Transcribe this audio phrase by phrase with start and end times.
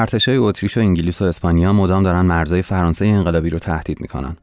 [0.00, 4.36] ارتشای اتریش و انگلیس و اسپانیا مدام دارن مرزهای فرانسه انقلابی رو تهدید می‌کنن.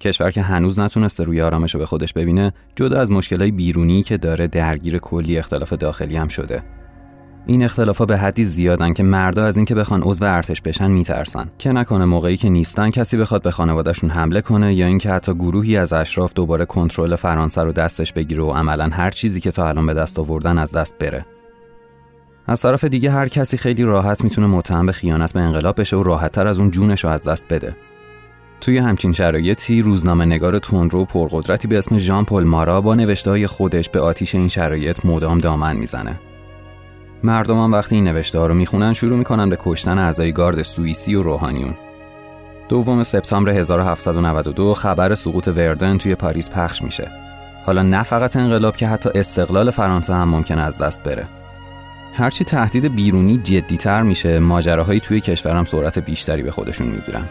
[0.00, 4.16] کشور که هنوز نتونسته روی آرامش رو به خودش ببینه جدا از مشکلات بیرونی که
[4.16, 6.62] داره درگیر کلی اختلاف داخلی هم شده.
[7.46, 11.50] این اختلافا به حدی زیادن که مردا از اینکه بخوان عضو ارتش بشن میترسن.
[11.58, 15.76] که نکنه موقعی که نیستن کسی بخواد به خانوادهشون حمله کنه یا اینکه حتی گروهی
[15.76, 19.86] از اشراف دوباره کنترل فرانسه رو دستش بگیره و عملا هر چیزی که تا الان
[19.86, 21.26] به دست آوردن از دست بره.
[22.50, 26.02] از طرف دیگه هر کسی خیلی راحت می‌تونه متهم به خیانت به انقلاب بشه و
[26.02, 27.76] راحتتر از اون جونش رو از دست بده
[28.60, 33.88] توی همچین شرایطی روزنامه نگار تندرو پرقدرتی به اسم ژان پل مارا با نوشته خودش
[33.88, 36.20] به آتیش این شرایط مدام دامن می‌زنه.
[37.24, 41.14] مردم هم وقتی این نوشته ها رو می‌خونن شروع می‌کنن به کشتن اعضای گارد سوئیسی
[41.14, 41.74] و روحانیون.
[42.68, 47.10] دوم سپتامبر 1792 خبر سقوط وردن توی پاریس پخش میشه.
[47.66, 51.39] حالا نه فقط انقلاب که حتی استقلال فرانسه هم ممکن از دست بره.
[52.12, 57.28] هرچی تهدید بیرونی جدیتر میشه ماجراهایی توی کشورم سرعت بیشتری به خودشون می‌گیرن.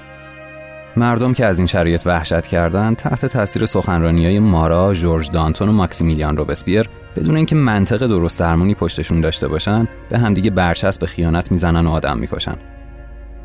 [0.98, 5.72] مردم که از این شرایط وحشت کردند تحت تاثیر سخنرانی های مارا، جورج دانتون و
[5.72, 11.88] ماکسیمیلیان روبسپیر بدون اینکه منطق درست درمونی پشتشون داشته باشن به همدیگه برچسب خیانت می‌زنن
[11.88, 12.56] و آدم می‌کشن.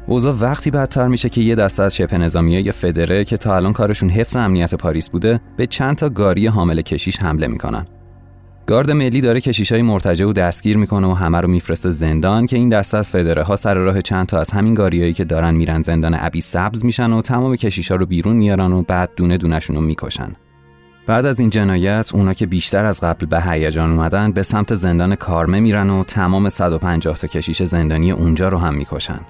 [0.06, 4.10] اوضاع وقتی بدتر میشه که یه دسته از شبه نظامی فدره که تا الان کارشون
[4.10, 7.86] حفظ امنیت پاریس بوده به چند تا گاری حامل کشیش حمله می‌کنن.
[8.66, 12.68] گارد ملی داره کشیشای مرتجع و دستگیر می‌کنه و همه رو میفرسته زندان که این
[12.68, 16.16] دسته از فدره ها سر راه چند تا از همین گاریایی که دارن میرن زندان
[16.18, 20.32] ابی سبز میشن و تمام کشیشا رو بیرون میارن و بعد دونه دونشون رو می‌کشن.
[21.06, 25.14] بعد از این جنایت اونا که بیشتر از قبل به هیجان اومدن به سمت زندان
[25.14, 29.20] کارمه میرن و تمام 150 تا کشیش زندانی اونجا رو هم می‌کشن.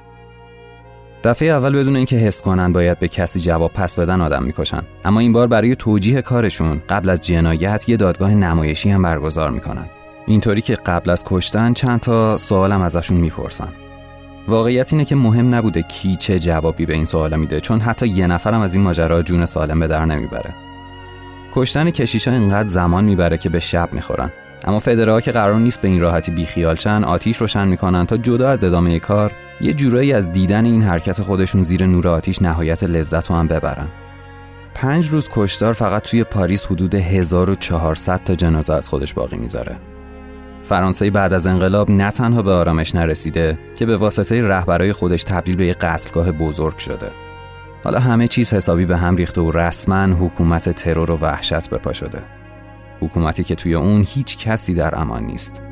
[1.25, 4.83] دفعه اول بدون اینکه حس کنن باید به کسی جواب پس بدن آدم می‌کشن.
[5.05, 9.87] اما این بار برای توجیه کارشون قبل از جنایت یه دادگاه نمایشی هم برگزار می‌کنن.
[10.27, 13.69] اینطوری که قبل از کشتن چند تا سوالم ازشون می‌پرسن.
[14.49, 18.27] واقعیت اینه که مهم نبوده کی چه جوابی به این سوالا میده چون حتی یه
[18.27, 20.55] نفرم از این ماجرا جون سالم به در نمی‌بره.
[21.53, 24.31] کشتن کشیشا اینقدر زمان می‌بره که به شب می‌خورن.
[24.65, 28.51] اما فدرها که قرار نیست به این راحتی بیخیال شن آتیش روشن می‌کنن تا جدا
[28.51, 33.31] از ادامه کار یه جورایی از دیدن این حرکت خودشون زیر نور آتیش نهایت لذت
[33.31, 33.89] رو هم ببرن.
[34.75, 39.77] پنج روز کشتار فقط توی پاریس حدود 1400 تا جنازه از خودش باقی می‌ذاره.
[40.63, 45.57] فرانسه بعد از انقلاب نه تنها به آرامش نرسیده که به واسطه رهبرای خودش تبدیل
[45.57, 47.11] به یک قتلگاه بزرگ شده.
[47.85, 52.19] حالا همه چیز حسابی به هم ریخته و رسما حکومت ترور و وحشت بپا شده.
[53.01, 55.63] حکومتی که توی اون هیچ کسی در امان نیست.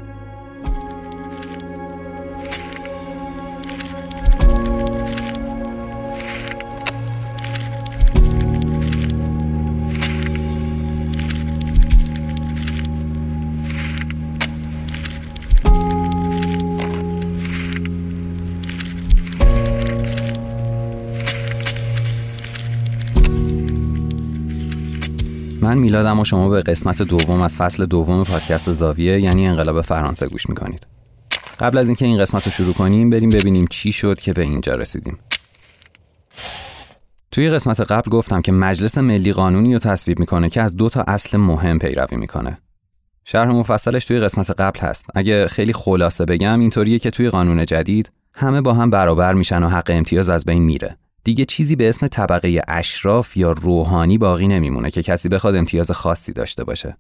[25.92, 30.48] میلادم و شما به قسمت دوم از فصل دوم پادکست زاویه یعنی انقلاب فرانسه گوش
[30.48, 30.86] می‌کنید.
[31.60, 34.74] قبل از اینکه این قسمت رو شروع کنیم بریم ببینیم چی شد که به اینجا
[34.74, 35.18] رسیدیم.
[37.30, 41.02] توی قسمت قبل گفتم که مجلس ملی قانونی رو تصویب می‌کنه که از دو تا
[41.02, 42.58] اصل مهم پیروی می‌کنه.
[43.24, 45.06] شرح مفصلش توی قسمت قبل هست.
[45.14, 49.68] اگه خیلی خلاصه بگم اینطوریه که توی قانون جدید همه با هم برابر میشن و
[49.68, 50.96] حق امتیاز از بین میره.
[51.24, 56.32] دیگه چیزی به اسم طبقه اشراف یا روحانی باقی نمیمونه که کسی بخواد امتیاز خاصی
[56.32, 56.96] داشته باشه.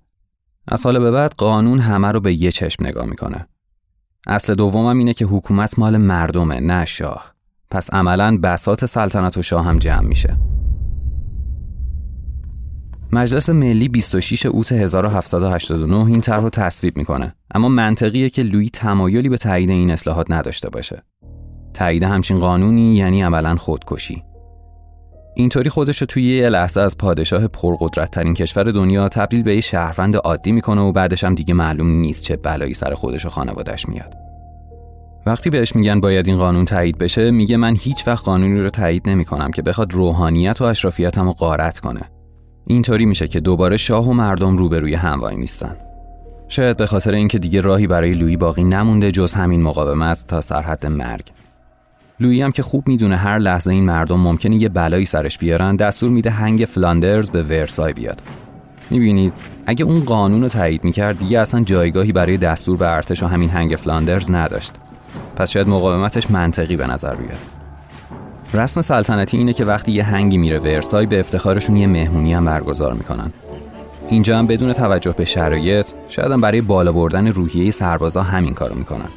[0.68, 3.46] از حال به بعد قانون همه رو به یه چشم نگاه می‌کنه.
[4.26, 7.34] اصل دومم اینه که حکومت مال مردمه نه شاه.
[7.70, 10.36] پس عملا بسات سلطنت و شاه هم جمع میشه.
[13.12, 19.28] مجلس ملی 26 اوت 1789 این طرح رو تصویب می‌کنه اما منطقیه که لویی تمایلی
[19.28, 21.02] به تایید این اصلاحات نداشته باشه.
[21.72, 24.22] تایید همچین قانونی یعنی عملا خودکشی.
[25.34, 29.60] اینطوری خودش رو توی یه لحظه از پادشاه پرقدرت ترین کشور دنیا تبدیل به یه
[29.60, 33.88] شهروند عادی می‌کنه و بعدش هم دیگه معلوم نیست چه بلایی سر خودش و خانوادش
[33.88, 34.14] میاد.
[35.26, 39.08] وقتی بهش میگن باید این قانون تایید بشه میگه من هیچ وقت قانونی رو تایید
[39.08, 42.00] نمی‌کنم که بخواد روحانیت و اشرافیتم رو غارت کنه.
[42.66, 45.76] اینطوری میشه که دوباره شاه و مردم روبروی هم وای میستن
[46.48, 50.86] شاید به خاطر اینکه دیگه راهی برای لویی باقی نمونده جز همین مقاومت تا سرحد
[50.86, 51.24] مرگ.
[52.20, 56.10] لویی هم که خوب می‌دونه هر لحظه این مردم ممکنه یه بلایی سرش بیارن دستور
[56.10, 58.22] میده هنگ فلاندرز به ورسای بیاد.
[58.90, 59.32] می‌بینید؟
[59.66, 63.50] اگه اون قانون رو تایید می‌کرد دیگه اصلا جایگاهی برای دستور به ارتش و همین
[63.50, 64.72] هنگ فلاندرز نداشت.
[65.36, 67.38] پس شاید مقاومتش منطقی به نظر بیاد.
[68.54, 72.92] رسم سلطنتی اینه که وقتی یه هنگی میره ورسای به افتخارشون یه مهمونی هم برگزار
[72.92, 73.32] می‌کنن.
[74.08, 78.74] اینجا هم بدون توجه به شرایط شاید هم برای بالا بردن روحیه سربازا همین کارو
[78.74, 79.08] می‌کنن.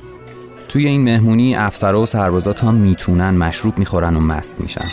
[0.69, 4.85] توی این مهمونی افسرا و سربازا تا می‌تونن مشروب می‌خورن و مست میشن.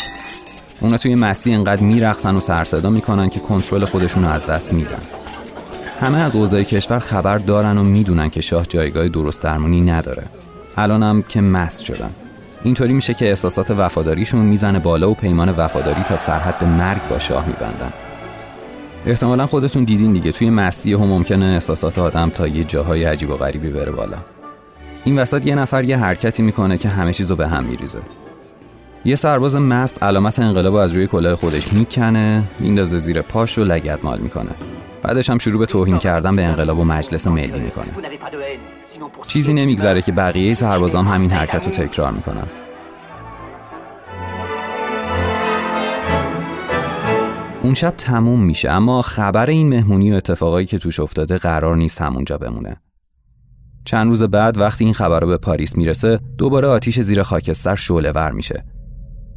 [0.80, 5.02] اونا توی مستی انقدر میرقصن و سرصدا می‌کنن که کنترل خودشون رو از دست میدن.
[6.00, 10.22] همه از اوضاع کشور خبر دارن و می‌دونن که شاه جایگاه درست درمونی نداره.
[10.76, 12.10] الانم که مست شدن.
[12.64, 17.46] اینطوری میشه که احساسات وفاداریشون می‌زنه بالا و پیمان وفاداری تا سرحد مرگ با شاه
[17.46, 17.92] میبندن.
[19.06, 23.36] احتمالا خودتون دیدین دیگه توی مستی هم ممکنه احساسات آدم تا یه جاهای عجیب و
[23.36, 24.16] غریبی بره بالا.
[25.04, 27.98] این وسط یه نفر یه حرکتی می‌کنه که همه چیزو به هم میریزه.
[29.04, 34.04] یه سرباز مست علامت انقلاب از روی کلاه خودش می‌کنه میندازه زیر پاش و لگت
[34.04, 34.50] مال می‌کنه.
[35.02, 37.86] بعدش هم شروع به توهین کردن به انقلاب و مجلس ملی می‌کنه.
[39.28, 42.46] چیزی نمیگذره که بقیه سربازام همین حرکت رو تکرار می‌کنن.
[47.62, 52.00] اون شب تموم میشه اما خبر این مهمونی و اتفاقایی که توش افتاده قرار نیست
[52.00, 52.76] همونجا بمونه.
[53.84, 58.12] چند روز بعد وقتی این خبر رو به پاریس می‌رسه دوباره آتیش زیر خاکستر شعله
[58.12, 58.64] ور میشه.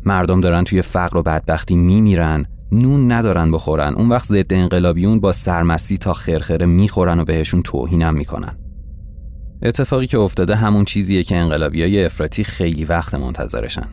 [0.06, 5.32] مردم دارن توی فقر و بدبختی میمیرن نون ندارن بخورن اون وقت ضد انقلابیون با
[5.32, 8.58] سرمستی تا خرخره می‌خورن و بهشون توهینم می‌کنن.
[9.62, 13.88] اتفاقی که افتاده همون چیزیه که انقلابیای افراطی خیلی وقت منتظرشن.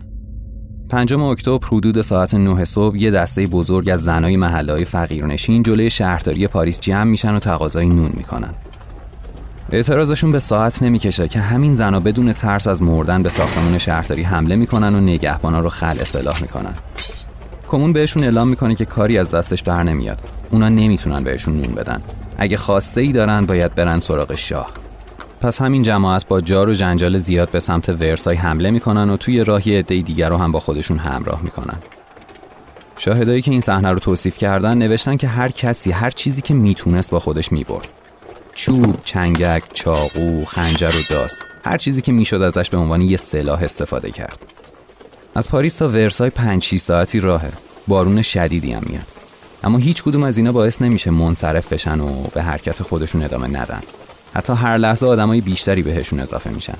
[0.91, 6.47] پنجم اکتبر حدود ساعت 9 صبح یه دسته بزرگ از زنای محلهای فقیرنشین جلوی شهرداری
[6.47, 8.55] پاریس جمع میشن و تقاضای نون می‌کنن.
[9.73, 14.57] اعتراضشون به ساعت نمی‌کشه که همین زنا بدون ترس از مردن به ساختمان شهرداری حمله
[14.57, 16.75] می‌کنن و نگهبانا رو خل اصلاح می‌کنن.
[17.69, 20.21] کمون بهشون اعلام می‌کنه که کاری از دستش بر نمیاد.
[20.51, 22.03] اونا نمی‌تونن بهشون نون بدن.
[22.39, 24.71] اگه خواسته ای دارن باید برن سراغ شاه.
[25.41, 29.45] پس همین جماعت با جار و جنجال زیاد به سمت ورسای حمله می‌کنن و توی
[29.45, 31.79] راهی عده دیگر رو هم با خودشون همراه می‌کنن.
[32.97, 37.11] شاهدایی که این صحنه رو توصیف کردن نوشتن که هر کسی هر چیزی که می‌تونست
[37.11, 37.89] با خودش می‌برد.
[38.55, 41.45] چوب، چنگک، چاقو، خنجر و داست.
[41.65, 44.39] هر چیزی که می‌شد ازش به عنوان یه سلاح استفاده کرد.
[45.35, 47.53] از پاریس تا ورسای 5 6 ساعتی راهه.
[47.89, 49.07] بارون شدیدی هم میاد.
[49.65, 53.83] اما هیچ کدوم از اینا باعث نمیشه منصرف بشن و به حرکت خودشون ادامه ندن.
[54.35, 56.79] حتی هر لحظه آدمای بیشتری بهشون اضافه میشن.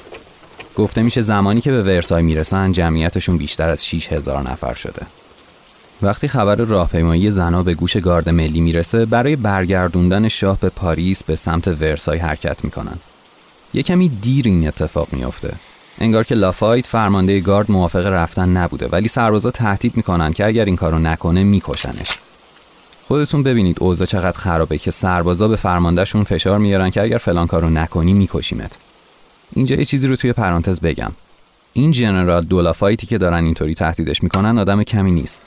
[0.77, 5.03] گفته میشه زمانی که به ورسای می‌رسن جمعیتشون بیشتر از 6000 نفر شده.
[6.03, 11.37] وقتی خبر راهپیمایی زنا به گوش گارد ملی می‌رسه برای برگردوندن شاه به پاریس به
[11.37, 12.99] سمت ورسای حرکت می‌کنن.
[13.75, 15.55] یه کمی دیر این اتفاق میافته.
[15.99, 20.77] انگار که لافایت فرمانده گارد موافق رفتن نبوده ولی سربازا تهدید می‌کنن که اگر این
[20.77, 22.09] کارو نکنه میکشنش.
[23.09, 27.71] خودتون ببینید اوضاع چقدر خرابه که سربازا به فرماندهشون فشار میارن که اگر فلان کارو
[27.71, 28.79] نکنی میکشیمت.
[29.53, 31.13] اینجا یه چیزی رو توی پرانتز بگم.
[31.73, 35.43] این جنرال دولافایتی که دارن اینطوری تهدیدش می‌کنن آدم کمی نیست.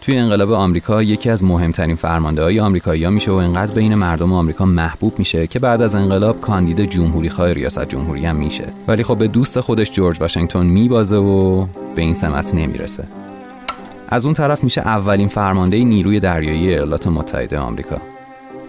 [0.00, 4.64] توی انقلاب آمریکا یکی از مهمترین فرمانده های آمریکایی میشه و انقدر بین مردم آمریکا
[4.64, 8.64] محبوب میشه که بعد از انقلاب کاندید جمهوری خواه ریاست جمهوری هم میشه.
[8.88, 13.04] ولی خب به دوست خودش جورج واشنگتن میبازه و به این سمت نمی‌رسه.
[14.08, 17.96] از اون طرف میشه اولین فرمانده نیروی دریایی ایالات متحده آمریکا.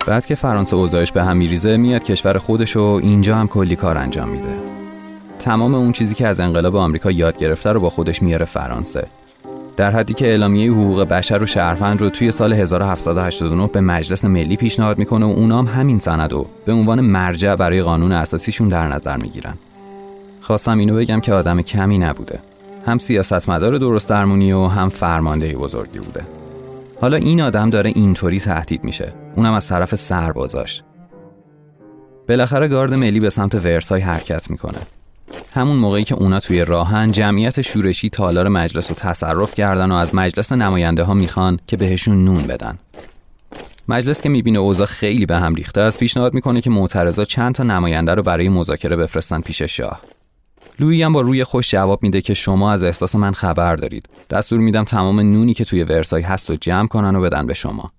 [0.07, 3.97] بعد که فرانسه اوضاعش به هم میریزه میاد کشور خودش و اینجا هم کلی کار
[3.97, 4.55] انجام میده.
[5.39, 9.07] تمام اون چیزی که از انقلاب آمریکا یاد گرفته رو با خودش میاره فرانسه.
[9.79, 14.55] در حدی که اعلامیه حقوق بشر و شهروند رو توی سال 1789 به مجلس ملی
[14.55, 19.17] پیشنهاد می‌کنه و اونام همین سند رو به عنوان مرجع برای قانون اساسیشون در نظر
[19.17, 19.53] می‌گیرن.
[20.41, 22.39] خواستم اینو بگم که آدم کمی نبوده.
[22.85, 26.23] هم سیاستمدار درست درمونی و هم فرمانده بزرگی بوده.
[27.01, 29.13] حالا این آدم داره اینطوری تهدید میشه.
[29.35, 30.83] اونم از طرف سربازاش.
[32.29, 34.79] بالاخره گارد ملی به سمت ورسای حرکت می‌کنه.
[35.53, 40.15] همون موقعی که اونا توی راهن جمعیت شورشی تالار مجلس رو تصرف کردن و از
[40.15, 42.79] مجلس نماینده ها می‌خوان که بهشون نون بدن.
[43.87, 47.63] مجلس که می‌بینه اوضاع خیلی به هم ریخته است پیشنهاد می‌کنه که معترضا چند تا
[47.63, 50.01] نماینده رو برای مذاکره بفرستن پیش شاه.
[50.79, 54.09] لویی هم با روی خوش جواب میده که شما از احساس من خبر دارید.
[54.29, 57.91] دستور میدم تمام نونی که توی ورسای هست و جمع کنن و بدن به شما.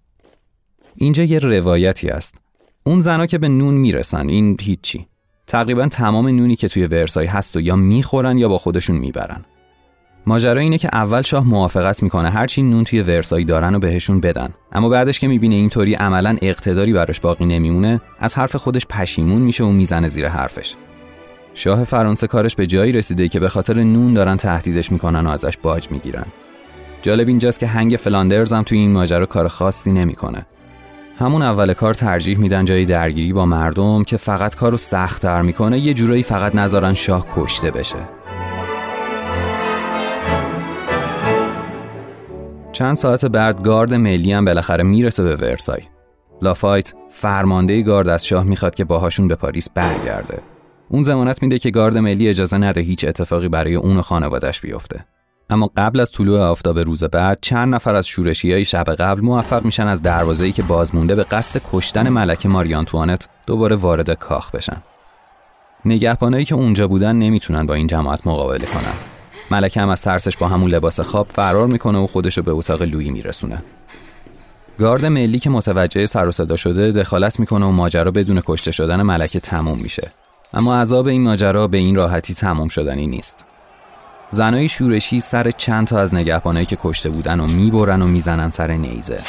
[0.96, 2.34] اینجا یه روایتی است
[2.84, 5.06] اون زنا که به نون می‌رسن این هیچی.
[5.50, 9.44] تقریبا تمام نونی که توی ورسای هست و یا می‌خورن یا با خودشون می‌برن.
[10.26, 14.50] ماجرا اینه که اول شاه موافقت می‌کنه هرچی نون توی ورسای دارن و بهشون بدن.
[14.72, 19.64] اما بعدش که می‌بینه اینطوری عملا اقتداری براش باقی نمیمونه از حرف خودش پشیمون میشه
[19.64, 20.74] و می‌زنه زیر حرفش.
[21.54, 25.56] شاه فرانسه کارش به جایی رسیده که به خاطر نون دارن تهدیدش می‌کنن و ازش
[25.56, 26.26] باج می‌گیرن.
[27.02, 30.46] جالب اینجاست که هنگ فلاندرز هم توی این ماجرا کار خاصی نمی‌کنه.
[31.20, 35.94] همون اول کار ترجیح میدن جای درگیری با مردم که فقط کارو سختتر می‌کنه یه
[35.94, 37.96] جورایی فقط نذارن شاه کشته بشه.
[42.72, 45.82] چند ساعت بعد گارد ملی هم بالاخره می‌رسه به ورسای.
[46.42, 50.38] لافایت فرمانده گارد از شاه می‌خواد که باهاشون به پاریس برگرده.
[50.88, 55.04] اون زمانت میده که گارد ملی اجازه نده هیچ اتفاقی برای اون و خانوادش بیفته.
[55.50, 59.64] اما قبل از طلوع آفتاب روز بعد چند نفر از شورشی های شب قبل موفق
[59.64, 64.76] میشن از دروازه‌ای که باز مونده به قصد کشتن ملکه ماریانتوانت دوباره وارد کاخ بشن.
[65.84, 68.94] نگهبانایی که اونجا بودن نمی‌تونن با این جماعت مقابله کنن.
[69.50, 73.10] ملکه هم از ترسش با همون لباس خواب فرار می‌کنه و خودشو به اتاق لویی
[73.10, 73.62] میرسونه.
[74.78, 79.02] گارد ملی که متوجه سر و صدا شده دخالت می‌کنه و ماجرا بدون کشته شدن
[79.02, 80.10] ملکه تموم میشه.
[80.54, 83.44] اما عذاب این ماجرا به این راحتی تموم شدنی نیست.
[84.30, 88.72] زنای شورشی سر چند تا از نگهبانایی که کشته بودن و می‌برن و می‌زنن سر
[88.72, 89.20] نیزه.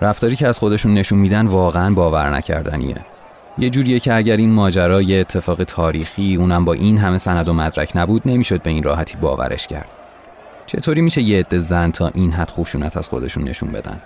[0.00, 2.96] رفتاری که از خودشون نشون میدن واقعا باور نکردنیه.
[3.58, 7.52] یه جوریه که اگر این ماجرا یه اتفاق تاریخی اونم با این همه سند و
[7.52, 9.88] مدرک نبود نمی‌شد به این راحتی باورش کرد.
[10.66, 14.00] چطوری میشه یه عده زن تا این حد خشونت از خودشون نشون بدن؟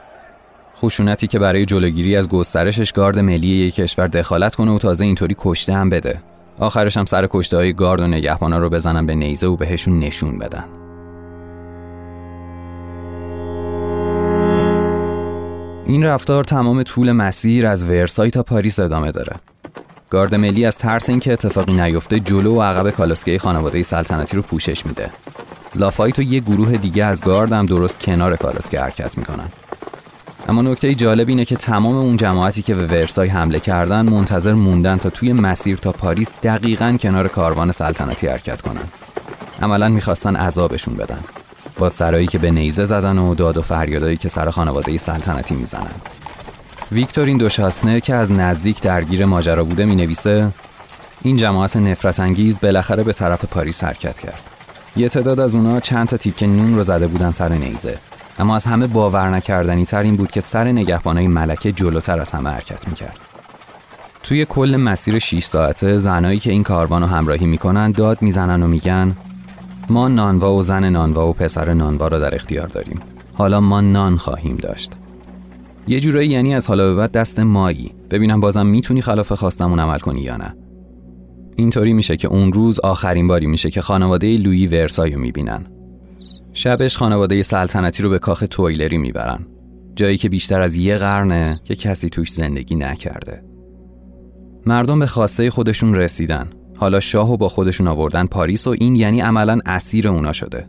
[0.77, 5.37] خشونتی که برای جلوگیری از گسترشش گارد ملی یک کشور دخالت کنه و تازه اینطوری
[5.39, 6.21] کشته هم بده.
[6.59, 10.39] آخرش هم سر کشته های گارد و نگهبانا رو بزنن به نیزه و بهشون نشون
[10.39, 10.65] بدن.
[15.87, 19.37] این رفتار تمام طول مسیر از ورسای تا پاریس ادامه داره.
[20.11, 24.87] گارد ملی از ترس اینکه اتفاقی نیفته جلو و عقب کالاسکه خانواده سلطنتی رو پوشش
[24.87, 25.11] میده.
[25.75, 29.49] لافایت و یه گروه دیگه از گارد هم درست کنار کالاسکه حرکت می‌کنن.
[30.49, 34.97] اما نکته جالب اینه که تمام اون جماعتی که به ورسای حمله کردن منتظر موندن
[34.97, 38.85] تا توی مسیر تا پاریس دقیقا کنار کاروان سلطنتی حرکت کنن.
[39.63, 41.19] عملا می‌خواستن عذابشون بدن.
[41.79, 45.95] با سرایی که به نیزه زدن و داد و فریادایی که سر خانواده سلطنتی می‌زنن.
[46.93, 50.49] ویکتورین دوشاسنه که از نزدیک درگیر ماجرا بوده می نویسه
[51.23, 54.41] این جماعت نفرت انگیز بالاخره به طرف پاریس حرکت کرد.
[54.97, 57.99] یه تعداد از اونا چند تا تیکه نون رو زده بودن سر نیزه
[58.39, 62.51] اما از همه باور نکردنی تر این بود که سر نگهبانای ملکه جلوتر از همه
[62.51, 63.19] حرکت می‌کرد.
[64.23, 68.67] توی کل مسیر 6 ساعته زنایی که این کاروان رو همراهی می‌کنن داد می‌زنن و
[68.67, 69.13] میگن
[69.91, 73.01] ما نانوا و زن نانوا و پسر نانوا رو در اختیار داریم.
[73.35, 74.93] حالا ما نان خواهیم داشت.
[75.89, 79.99] یه جورایی یعنی از حالا به بعد دست مایی ببینم بازم می‌تونی خلاف خواستمون عمل
[79.99, 80.57] کنی یا نه.
[81.57, 85.67] اینطوری میشه که اون روز آخرین باری میشه که خانواده لویی ورسایو می‌بینن.
[86.57, 89.47] شبش خانواده سلطنتی رو به کاخ تویلری می‌برن.
[89.97, 93.43] جایی که بیشتر از یه قرنه که کسی توش زندگی نکرده.
[94.67, 96.49] مردم به خواسته خودشون رسیدن.
[96.77, 100.69] حالا شاهو با خودشون آوردن پاریس و این یعنی عملا اسیر اونا شده.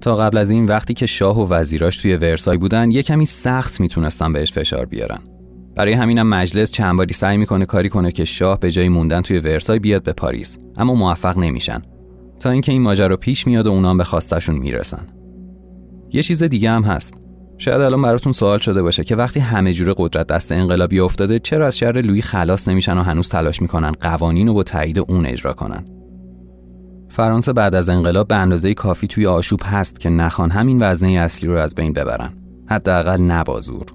[0.00, 3.80] تا قبل از این وقتی که شاه و وزیراش توی ورسای بودن یه کمی سخت
[3.80, 5.20] می‌تونستن بهش فشار بیارن.
[5.76, 9.38] برای همینم مجلس چند باری سعی می‌کنه کاری کنه که شاه به جای موندن توی
[9.38, 11.82] ورسای بیاد به پاریس اما موفق نمیشن.
[12.40, 15.06] تا اینکه این ماجرا پیش میاد و اونام به خواستشون می‌رسن.
[16.12, 17.14] یه چیز دیگه هم هست.
[17.58, 21.66] شاید الان براتون سوال شده باشه که وقتی همه جوره قدرت دست انقلابی افتاده چرا
[21.66, 25.52] از شر لویی خلاص نمیشن و هنوز تلاش می‌کنن قوانین رو با تایید اون اجرا
[25.52, 25.84] کنن؟
[27.08, 31.48] فرانسه بعد از انقلاب به اندازه کافی توی آشوب هست که نخوان همین وزنه اصلی
[31.48, 32.32] رو از بین ببرن.
[32.70, 33.86] حداقل نبازور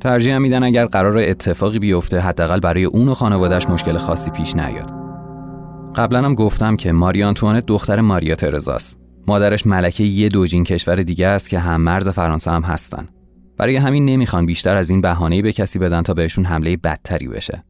[0.00, 4.95] ترجیح میدن اگر قرار اتفاقی بیفته حداقل برای اون و خانوادهش مشکل خاصی پیش نیاد.
[5.96, 8.98] قبلا هم گفتم که ماری آنتوانت دختر ماریا ترزاست.
[9.26, 13.08] مادرش ملکه یه دوجین کشور دیگه است که هم مرز فرانسه هم هستن.
[13.56, 17.64] برای همین نمی‌خوان بیشتر از این بهانه‌ای به کسی بدن تا بهشون حمله بدتری بشه.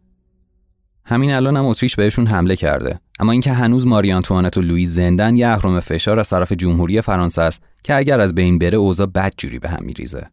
[1.04, 5.36] همین الان هم اتریش بهشون حمله کرده اما اینکه هنوز ماری آنتوانت و لویی زندن
[5.36, 9.58] یه اهرم فشار از طرف جمهوری فرانسه است که اگر از بین بره اوضاع بدجوری
[9.58, 10.26] به هم میریزه.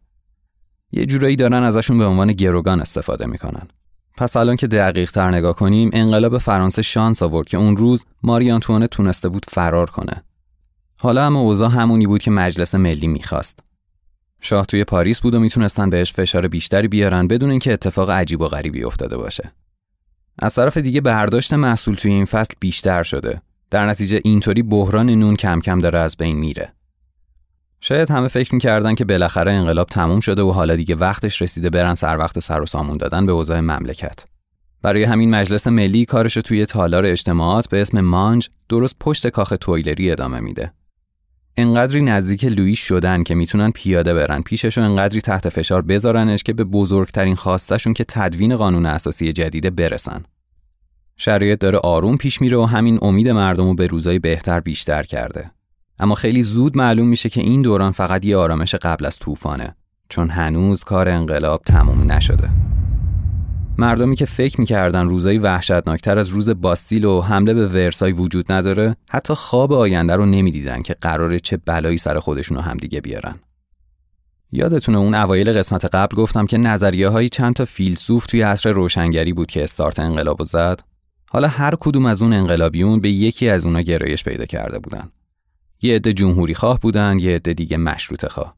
[0.92, 3.68] یه جورایی دارن ازشون به عنوان گروگان استفاده می‌کنن.
[4.16, 8.50] پس الان که دقیق تر نگاه کنیم انقلاب فرانسه شانس آورد که اون روز ماری
[8.50, 10.24] آنتوانه تونسته بود فرار کنه.
[10.98, 13.58] حالا هم اوضاع همونی بود که مجلس ملی می‌خواست.
[14.40, 18.48] شاه توی پاریس بود و می‌تونستن بهش فشار بیشتری بیارن بدون اینکه اتفاق عجیب و
[18.48, 19.50] غریبی افتاده باشه.
[20.38, 23.42] از طرف دیگه برداشت محصول توی این فصل بیشتر شده.
[23.70, 26.72] در نتیجه اینطوری بحران نون کم کم داره از بین میره.
[27.86, 31.94] شاید همه فکر می‌کردن که بالاخره انقلاب تموم شده و حالا دیگه وقتش رسیده برن
[31.94, 34.24] سر وقت سر و سامون دادن به اوضاع مملکت.
[34.82, 40.10] برای همین مجلس ملی کارش توی تالار اجتماعات به اسم مانج درست پشت کاخ تویلری
[40.10, 40.72] ادامه میده.
[41.56, 46.52] انقدری نزدیک لویی شدن که می‌تونن پیاده برن پیشش و انقدری تحت فشار بذارنش که
[46.52, 50.24] به بزرگترین خواستشون که تدوین قانون اساسی جدیده برسن.
[51.16, 55.50] شرایط داره آروم پیش میره و همین امید مردم رو به روزای بهتر بیشتر کرده.
[55.98, 59.76] اما خیلی زود معلوم میشه که این دوران فقط یه آرامش قبل از طوفانه
[60.08, 62.50] چون هنوز کار انقلاب تموم نشده.
[63.78, 68.96] مردمی که فکر می‌کردن روزای وحشتناکتر از روز باستیل و حمله به ورسای وجود نداره
[69.10, 73.34] حتی خواب آینده رو نمی‌دیدن که قراره چه بلایی سر خودشون همدیگه بیارن.
[74.52, 79.32] یادتونه اون اوایل قسمت قبل گفتم که نظریه های چند تا فیلسوف توی عصر روشنگری
[79.32, 80.80] بود که استارت انقلاب زد؟
[81.30, 85.08] حالا هر کدوم از اون انقلابیون به یکی از اونا گرایش پیدا کرده بودن.
[85.82, 88.56] یه عده جمهوری خواه بودن، یه عده دیگه مشروط خواه.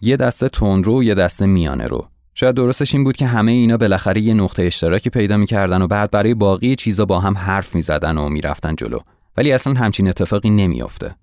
[0.00, 2.08] یه دسته تندرو و یه دسته میانه رو.
[2.34, 6.10] شاید درستش این بود که همه اینا بالاخره یه نقطه اشتراکی پیدا می‌کردن و بعد
[6.10, 8.98] برای باقی چیزا با هم حرف می‌زدن و می‌رفتن جلو.
[9.36, 11.14] ولی اصلا همچین اتفاقی نمیافته.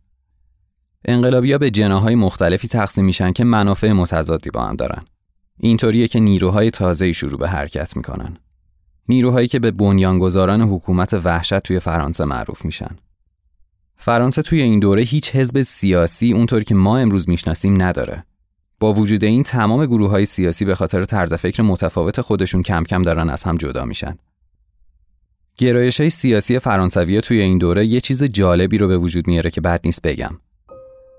[1.05, 5.03] انقلابیا به جناهای مختلفی تقسیم میشن که منافع متضادی با هم دارن.
[5.59, 8.37] اینطوریه که نیروهای تازه‌ای شروع به حرکت می‌کنن.
[9.09, 12.95] نیروهایی که به بنیانگذاران حکومت وحشت توی فرانسه معروف میشن.
[13.97, 18.23] فرانسه توی این دوره هیچ حزب سیاسی اونطور که ما امروز می‌شناسیم نداره.
[18.79, 23.01] با وجود این تمام گروه های سیاسی به خاطر طرز فکر متفاوت خودشون کم کم
[23.01, 24.17] دارن از هم جدا میشن.
[25.57, 29.61] گرایش های سیاسی فرانسوی توی این دوره یه چیز جالبی رو به وجود میاره که
[29.61, 30.39] بد نیست بگم.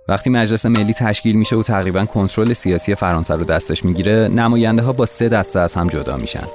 [0.09, 4.93] وقتی مجلس ملی تشکیل میشه و تقریبا کنترل سیاسی فرانسه رو دستش می‌گیره، نماینده ها
[4.93, 6.47] با سه دسته از هم جدا میشن.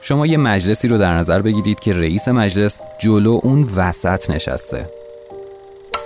[0.00, 4.99] شما یه مجلسی رو در نظر بگیرید که رئیس مجلس جلو اون وسط نشسته.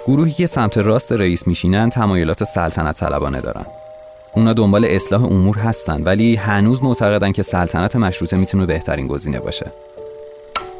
[0.06, 3.66] گروهی که سمت راست رئیس میشینن تمایلات سلطنت طلبانه دارن.
[4.32, 9.66] اونا دنبال اصلاح امور هستن ولی هنوز معتقدن که سلطنت مشروطه می‌تونه بهترین گزینه باشه.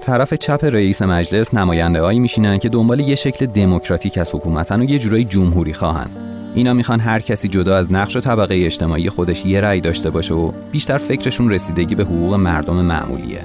[0.01, 4.85] طرف چپ رئیس مجلس نماینده هایی میشینن که دنبال یه شکل دموکراتیک از حکومتن و
[4.85, 6.11] یه جورایی جمهوری خواهن.
[6.55, 10.35] اینا می‌خوان هر کسی جدا از نقش و طبقه اجتماعی خودش یه رأی داشته باشه
[10.35, 13.41] و بیشتر فکرشون رسیدگی به حقوق مردم معمولیه.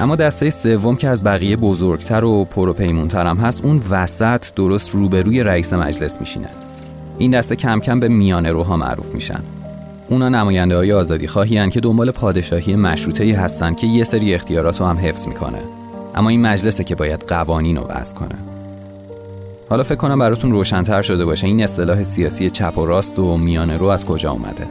[0.00, 5.72] اما دسته سوم که از بقیه بزرگتر و پروپیمونتر هست اون وسط درست روبروی رئیس
[5.72, 6.48] مجلس میشینه.
[7.18, 9.40] این دسته کم کم به میانه روها معروف میشن.
[10.08, 14.86] اونا نماینده های آزادی خواهی که دنبال پادشاهی مشروطه هستن که یه سری اختیارات رو
[14.86, 15.58] هم حفظ می‌کنه.
[16.14, 18.38] اما این مجلسه که باید قوانین رو وضع کنه.
[19.68, 23.76] حالا فکر کنم براتون روشنتر شده باشه این اصطلاح سیاسی چپ و راست و میانه
[23.76, 24.66] رو از کجا اومده.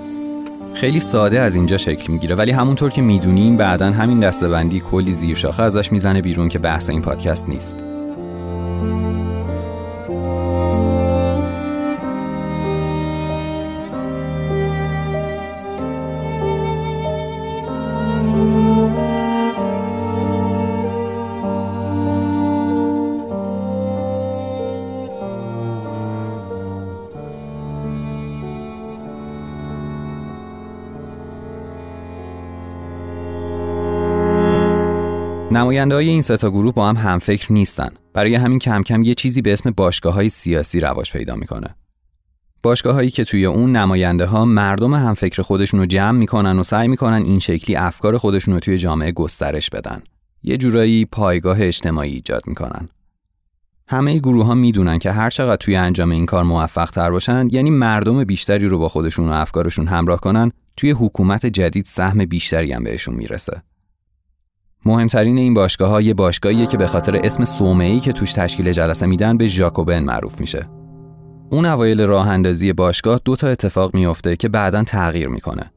[0.80, 5.64] خیلی ساده از اینجا شکل می‌گیره ولی همونطور که می‌دونیم بعدا همین دستبندی کلی زیرشاخه
[5.64, 7.78] ازش می‌زنه بیرون که بحث این پادکست نیست.
[35.60, 37.90] نماینده های این ستا گروه با هم همفکر نیستن.
[38.14, 41.76] برای همین کم کم یه چیزی به اسم باشگاه های سیاسی رواج پیدا می‌کنه.
[42.64, 46.88] باشگاه هایی که توی اون نماینده ها مردم همفکر خودشون رو جمع می‌کنن و سعی
[46.88, 50.02] می‌کنن این شکلی افکار خودشون رو توی جامعه گسترش بدن.
[50.44, 52.90] یه جورایی پایگاه اجتماعی ایجاد می‌کنن.
[53.88, 57.70] همه گروه ها می‌دونن که هر چقدر توی انجام این کار موفق تر باشن یعنی
[57.70, 62.84] مردم بیشتری رو با خودشون و افکارشون همراه کنن توی حکومت جدید سهم بیشتری هم
[62.84, 63.62] بهشون می‌رسه.
[64.86, 69.06] مهمترین این باشگاه ها یه باشگاهیه که به خاطر اسم صومعه‌ای که توش تشکیل جلسه
[69.06, 70.70] میدن به ژاکوبن معروف میشه.
[71.52, 75.72] اون اوایل راه اندازی باشگاه دو تا اتفاق میافته که بعدا تغییر می‌کنه.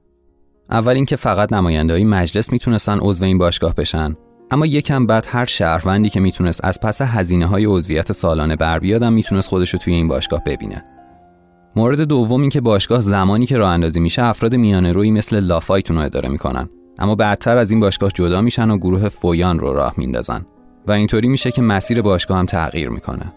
[0.71, 4.17] اول اینکه فقط نماینده‌های مجلس می‌تونستن عضو این باشگاه بشن
[4.51, 9.13] اما یکم بعد هر شهروندی که می‌تونست از پس هزینه های عضویت سالانه بر بیادم
[9.13, 10.85] می‌تونست خودش رو توی این باشگاه ببینه.
[11.77, 15.97] مورد دوم این که باشگاه زمانی که راه اندازی میشه افراد میانه روی مثل لافایتون
[15.97, 19.95] رو اداره می‌کنن اما بعدتر از این باشگاه جدا میشن و گروه فویان رو راه
[19.97, 20.47] میندازن.
[20.87, 23.33] و اینطوری میشه که مسیر باشگاه هم تغییر می‌کنه.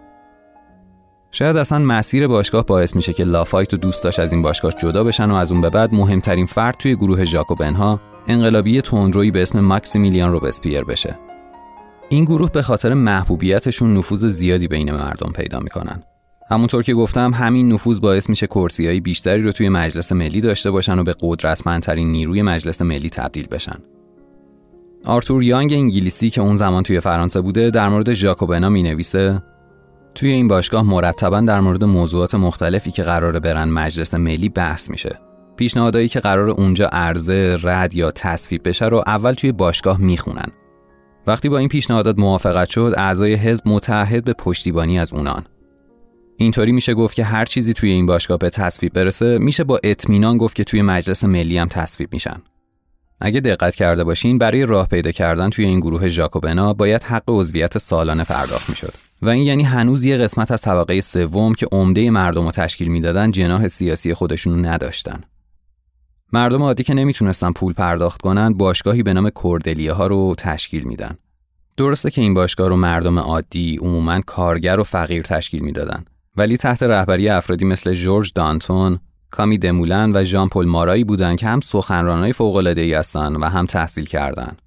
[1.32, 5.32] شاید اصلا مسیر باشگاه باعث میشه که لافایت و دوستاش از این باشگاه جدا بشن
[5.32, 10.32] و از اون به بعد مهمترین فرد توی گروه ژاکوبنها انقلابی تندرویی به اسم ماکسیمیلیان
[10.32, 11.20] روبسپیر بشه.
[12.10, 16.04] این گروه به خاطر محبوبیتشون نفوذ زیادی بین مردم پیدا می‌کنن.
[16.50, 18.48] همونطور که گفتم همین نفوذ باعث میشه
[18.80, 23.48] های بیشتری رو توی مجلس ملی داشته باشن و به قدرتمندترین نیروی مجلس ملی تبدیل
[23.48, 23.76] بشن.
[25.06, 29.44] آرتور یانگ انگلیسی که اون زمان توی فرانسه بوده در مورد ژاکوبنا می نویسه
[30.16, 35.20] توی این باشگاه مرتبا در مورد موضوعات مختلفی که قرار برن مجلس ملی بحث میشه.
[35.56, 40.52] پیشنهادهایی که قرار اونجا عرضه، رد یا تصویب بشه رو اول توی باشگاه می‌خونن.
[41.28, 45.44] وقتی با این پیشنهادات موافقت شد، اعضای حزب متحد به پشتیبانی از اونان.
[46.38, 50.38] اینطوری میشه گفت که هر چیزی توی این باشگاه به تصویب برسه میشه با اطمینان
[50.38, 52.42] گفت که توی مجلس ملی هم تصویب میشن.
[53.22, 57.78] اگه دقت کرده باشین برای راه پیدا کردن توی این گروه ژاکوبنا باید حق عضویت
[57.78, 62.46] سالانه پرداخت می‌شد و این یعنی هنوز یه قسمت از طبقه سوم که عمده مردم
[62.46, 65.22] رو تشکیل می‌دادن جناح سیاسی خودشون نداشتن.
[66.34, 71.18] مردم عادی که نمی‌تونستن پول پرداخت کنن باشگاهی به نام کوردلیه ها رو تشکیل میدن.
[71.78, 76.06] درسته که این باشگاه رو مردم عادی عموما کارگر و فقیر تشکیل می‌دادن
[76.38, 79.00] ولی تحت رهبری افرادی مثل جورج دانتون،
[79.32, 84.06] کامی دمولن و ژان پل مارایی بودند که هم سخنرانای فوق‌العاده‌ای هستند و هم تحصیل
[84.06, 84.62] کردند.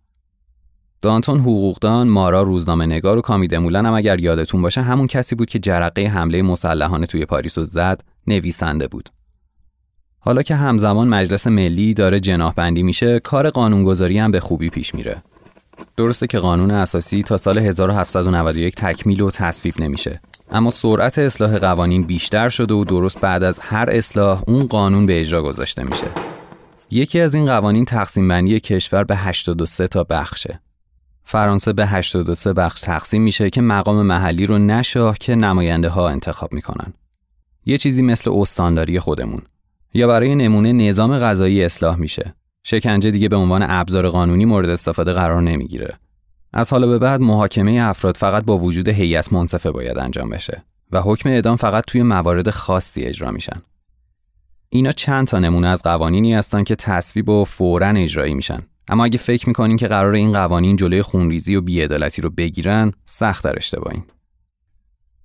[1.02, 5.58] دانتون حقوقدان، مارا روزنامه نگار و کامیدمولن هم اگر یادتون باشه همون کسی بود که
[5.58, 9.08] جرقه حمله مسلحانه توی پاریس و زد نویسنده بود.
[10.18, 14.94] حالا که همزمان مجلس ملی داره جناح بندی میشه کار قانونگذاری هم به خوبی پیش
[14.94, 15.22] میره.
[15.96, 20.20] درسته که قانون اساسی تا سال 1791 تکمیل و تصویب نمیشه
[20.50, 25.20] اما سرعت اصلاح قوانین بیشتر شده و درست بعد از هر اصلاح اون قانون به
[25.20, 26.06] اجرا گذاشته میشه.
[26.90, 30.60] یکی از این قوانین تقسیم بندی کشور به 83 تا بخشه.
[31.24, 36.52] فرانسه به 83 بخش تقسیم میشه که مقام محلی رو نشاه که نماینده ها انتخاب
[36.52, 36.92] می‌کنن.
[37.66, 39.42] یه چیزی مثل استانداری خودمون.
[39.94, 42.34] یا برای نمونه نظام غذایی اصلاح میشه.
[42.62, 45.98] شکنجه دیگه به عنوان ابزار قانونی مورد استفاده قرار نمی‌گیره.
[46.52, 51.00] از حالا به بعد محاکمه افراد فقط با وجود هیئت منصفه باید انجام بشه و
[51.00, 53.62] حکم اعدام فقط توی موارد خاصی اجرا میشن.
[54.68, 58.62] اینا چند تا نمونه از قوانینی هستن که تصویب و فورا اجرایی میشن.
[58.88, 63.44] اما اگه فکر می‌کنین که قرار این قوانین جلوی خونریزی و بیعدالتی رو بگیرن، سخت
[63.44, 64.02] در اشتباهین.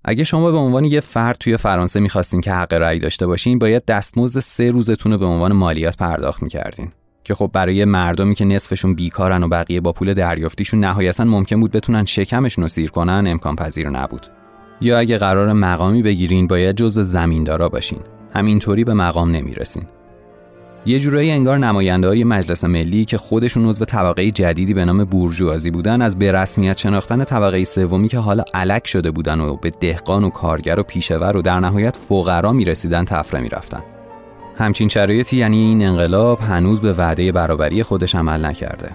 [0.06, 3.86] اگه شما به عنوان یه فرد توی فرانسه می‌خواستین که حق رأی داشته باشین، باید
[3.86, 6.92] دستمزد سه روزتون رو به عنوان مالیات پرداخت می‌کردین.
[7.24, 11.72] که خب برای مردمی که نصفشون بیکارن و بقیه با پول دریافتیشون نهایتا ممکن بود
[11.72, 14.28] بتونن شکمشون رو سیر کنن امکان پذیر نبود.
[14.82, 18.00] یا اگه قرار مقامی بگیرین باید جز زمیندارا باشین.
[18.34, 19.84] همینطوری به مقام نمی‌رسین.
[20.86, 25.72] یه جورایی انگار نماینده های مجلس ملی که خودشون عضو طبقه جدیدی به نام بورژوازی
[25.72, 30.24] بودن از به رسمیت شناختن طبقه سومی که حالا علک شده بودن و به دهقان
[30.24, 33.84] و کارگر و پیشور و در نهایت فقرا می‌رسیدن تفره می‌رفتن.
[34.58, 38.92] همچین شرایطی یعنی این انقلاب هنوز به وعده برابری خودش عمل نکرده.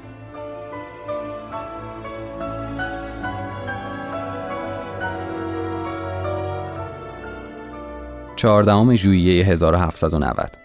[8.37, 10.59] چهاردهم ژوئیه 1790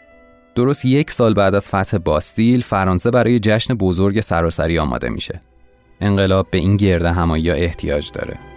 [0.56, 5.42] درست یک سال بعد از فتح باستیل فرانسه برای جشن بزرگ سراسری آماده میشه.
[6.02, 8.53] انقلاب به این گرده همایی احتیاج داره.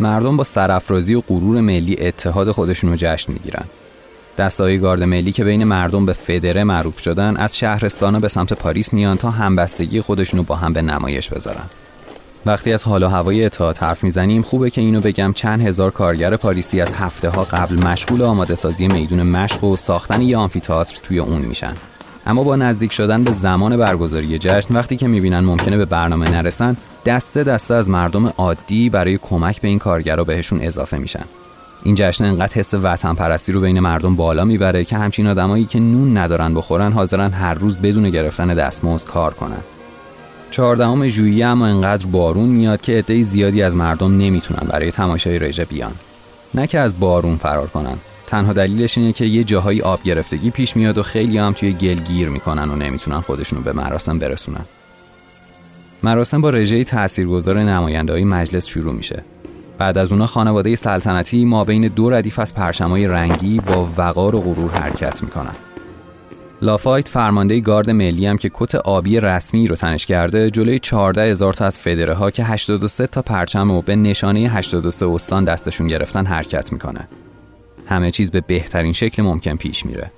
[0.00, 3.64] مردم با سرافرازی و غرور ملی اتحاد خودشون رو جشن می‌گیرن.
[4.38, 8.92] دستای گارد ملی که بین مردم به فدره معروف شدن از شهرستانا به سمت پاریس
[8.92, 11.64] میان تا همبستگی خودشون رو با هم به نمایش بذارن.
[12.46, 16.36] وقتی از حال و هوای اتحاد حرف می‌زنیم خوبه که اینو بگم چند هزار کارگر
[16.36, 21.18] پاریسی از هفته ها قبل مشغول آماده سازی میدون مشق و ساختن یه آمفیتئاتر توی
[21.18, 21.72] اون میشن.
[22.26, 26.76] اما با نزدیک شدن به زمان برگزاری جشن وقتی که می‌بینن ممکنه به برنامه نرسن
[27.06, 31.24] دسته دسته از مردم عادی برای کمک به این کارگرا بهشون اضافه میشن.
[31.84, 35.80] این جشن انقدر حس وطن پرستی رو بین مردم بالا می‌بره که همچین آدمایی که
[35.80, 39.60] نون ندارن بخورن حاضرن هر روز بدون گرفتن دستمزد کار کنن.
[40.50, 45.64] چهاردهم ژوئیه اما انقدر بارون میاد که عده زیادی از مردم نمی‌تونن برای تماشای رژه
[45.64, 45.92] بیان.
[46.54, 47.96] نه که از بارون فرار کنن.
[48.30, 51.94] تنها دلیلش اینه که یه جاهایی آب گرفتگی پیش میاد و خیلی هم توی گل
[51.94, 54.64] گیر می‌کنن و نمی‌تونن خودشونو به مراسم برسونن.
[56.02, 59.24] مراسم با رژه تاثیرگذار نماینده های مجلس شروع میشه.
[59.78, 64.40] بعد از اونا خانواده سلطنتی ما بین دو ردیف از پرچمای رنگی با وقار و
[64.40, 65.54] غرور حرکت می‌کنن.
[66.62, 71.54] لافایت فرمانده گارد ملی هم که کت آبی رسمی رو تنش کرده جلوی 14 هزار
[71.54, 76.26] تا از فدره ها که 83 تا پرچم و به نشانه 83 استان دستشون گرفتن
[76.26, 77.08] حرکت می‌کنه.
[77.90, 80.12] همه چیز به بهترین شکل ممکن پیش میره.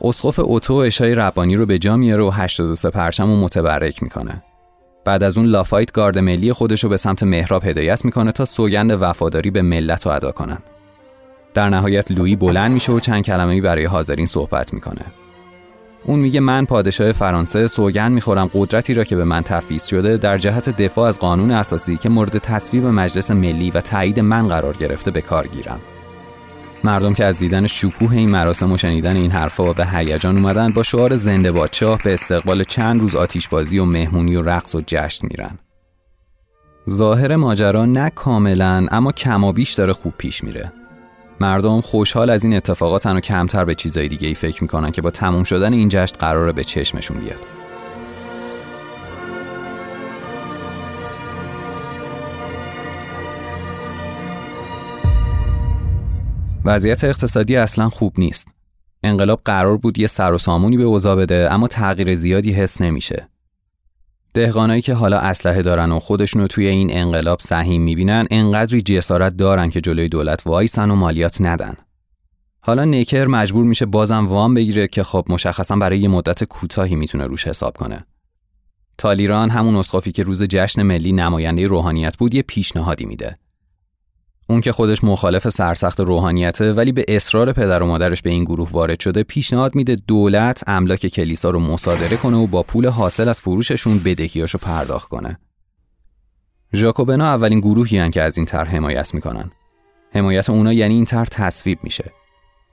[0.00, 4.42] اسقف اوتو اشای ربانی رو به جا میاره و 83 پرچم رو متبرک می‌کنه.
[5.04, 9.02] بعد از اون لافایت گارد ملی خودش رو به سمت محراب هدایت می‌کنه تا سوگند
[9.02, 10.58] وفاداری به ملت رو ادا کنن.
[11.54, 15.04] در نهایت لویی بلند میشه و چند کلمه‌ای برای حاضرین صحبت می‌کنه.
[16.04, 20.38] اون میگه من پادشاه فرانسه سوگند می‌خورم قدرتی را که به من تفویض شده در
[20.38, 25.10] جهت دفاع از قانون اساسی که مورد تصویب مجلس ملی و تایید من قرار گرفته
[25.10, 25.80] به کار گیرم.
[26.84, 30.82] مردم که از دیدن شکوه این مراسم و شنیدن این حرفا به هیجان اومدن با
[30.82, 35.58] شعار زنده بادشاه به استقبال چند روز آتیشبازی و مهمونی و رقص و جشن میرن.
[36.90, 40.72] ظاهر ماجرا نه کاملا اما کمابیش داره خوب پیش میره.
[41.40, 45.10] مردم خوشحال از این اتفاقاتن و کمتر به چیزای دیگه ای فکر می‌کنن که با
[45.10, 47.61] تموم شدن این جشن قراره به چشمشون بیاد.
[56.64, 58.48] وضعیت اقتصادی اصلا خوب نیست.
[59.02, 63.28] انقلاب قرار بود یه سر و سامونی به اوضاع بده اما تغییر زیادی حس نمیشه.
[64.34, 69.70] دهقانایی که حالا اسلحه دارن و خودشونو توی این انقلاب سهیم می‌بینن انقدری جسارت دارن
[69.70, 71.76] که جلوی دولت وایسن و مالیات ندن.
[72.60, 77.26] حالا نیکر مجبور میشه بازم وام بگیره که خب مشخصا برای یه مدت کوتاهی می‌تونه
[77.26, 78.04] روش حساب کنه.
[78.98, 83.34] تالیران همون اسقفی که روز جشن ملی نماینده روحانیت بود یه پیشنهادی میده.
[84.48, 88.70] اون که خودش مخالف سرسخت روحانیته ولی به اصرار پدر و مادرش به این گروه
[88.70, 93.40] وارد شده پیشنهاد میده دولت املاک کلیسا رو مصادره کنه و با پول حاصل از
[93.40, 95.38] فروششون بدهیاشو پرداخت کنه.
[96.74, 99.50] ژاکوبنا اولین گروهی هن که از این طرح حمایت می‌کنن.
[100.14, 102.12] حمایت اونا یعنی این طرح تصویب میشه.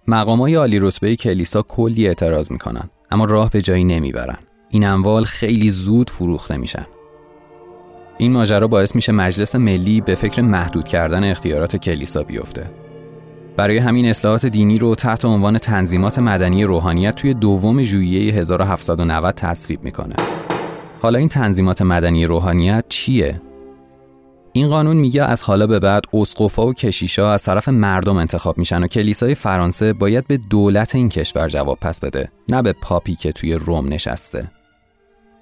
[0.08, 4.38] مقامای عالی رتبه کلیسا کلی اعتراض می‌کنن اما راه به جایی نمی‌برن.
[4.70, 6.86] این اموال خیلی زود فروخته میشن.
[8.22, 12.72] این ماجرا باعث میشه مجلس ملی به فکر محدود کردن اختیارات کلیسا بیفته.
[13.58, 19.84] برای همین اصلاحات دینی رو تحت عنوان تنظیمات مدنی روحانیت توی دوم ژوئیه 1790 تصویب
[19.84, 20.16] می‌کنه.
[21.02, 23.42] حالا این تنظیمات مدنی روحانیت چیه؟
[24.54, 28.84] این قانون میگه از حالا به بعد اسقفا و کشیشا از طرف مردم انتخاب میشن
[28.84, 33.32] و کلیسای فرانسه باید به دولت این کشور جواب پس بده نه به پاپی که
[33.32, 34.59] توی روم نشسته.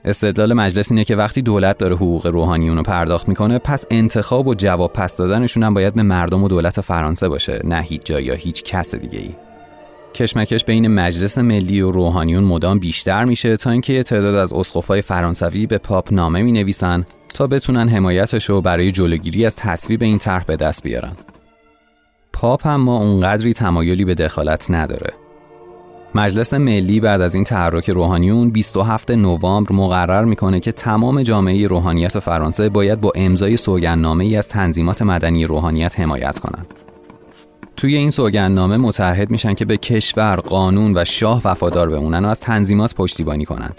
[0.07, 4.55] استدلال مجلس اینه که وقتی دولت داره حقوق روحانیون رو پرداخت می‌کنه پس انتخاب و
[4.55, 8.33] جواب پس دادنشون هم باید به مردم و دولت فرانسه باشه نه هیچ جا یا
[8.33, 9.35] هیچ کس دیگه ای.
[10.13, 15.65] کشمکش بین مجلس ملی و روحانیون مدام بیشتر میشه تا اینکه تعداد از اسقفای فرانسوی
[15.65, 20.43] به پاپ نامه می نویسن تا بتونن حمایتش رو برای جلوگیری از تصویب این طرح
[20.43, 21.13] به دست بیارن.
[22.33, 25.13] پاپ هم ما اونقدری تمایلی به دخالت نداره.
[26.15, 32.19] مجلس ملی بعد از این تحرک روحانیون 27 نوامبر مقرر می‌کنه که تمام جامعه روحانیت
[32.19, 36.67] فرانسه باید با امضای سوگندنامه ای از تنظیمات مدنی روحانیت حمایت کنند.
[37.75, 42.39] توی این سوگندنامه متحد میشن که به کشور، قانون و شاه وفادار بمونن و از
[42.39, 43.71] تنظیمات پشتیبانی کنن.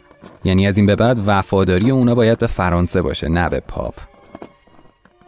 [0.45, 3.95] یعنی از این به بعد وفاداری اونا باید به فرانسه باشه نه به پاپ.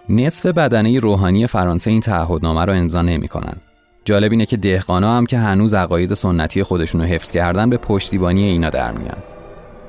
[0.09, 3.57] نصف بدنه روحانی فرانسه این تعهدنامه رو امضا نمی‌کنن.
[4.05, 8.71] جالب اینه که دهقانا هم که هنوز عقاید سنتی خودشونو حفظ کردن به پشتیبانی اینا
[8.71, 9.19] در میان.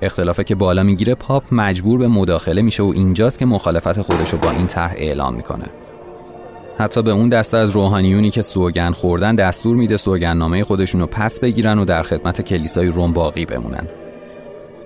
[0.01, 4.51] اختلافه که بالا می‌گیره پاپ مجبور به مداخله میشه و اینجاست که مخالفت خودشو با
[4.51, 5.65] این طرح اعلام می‌کنه.
[6.77, 11.79] حتی به اون دسته از روحانیونی که سوگن خوردن دستور میده سوگندنامه خودشونو پس بگیرن
[11.79, 13.87] و در خدمت کلیسای روم باقی بمونن.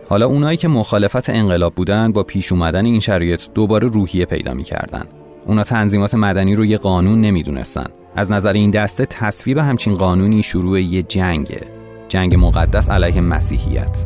[0.10, 5.06] حالا اونایی که مخالفت انقلاب بودن با پیش اومدن این شرایط دوباره روحیه پیدا می‌کردن.
[5.46, 7.86] اونا تنظیمات مدنی رو یه قانون نمی‌دونستن
[8.16, 11.62] از نظر این دسته تصویب همچین قانونی شروع یه جنگه.
[12.08, 14.06] جنگ مقدس علیه مسیحیت.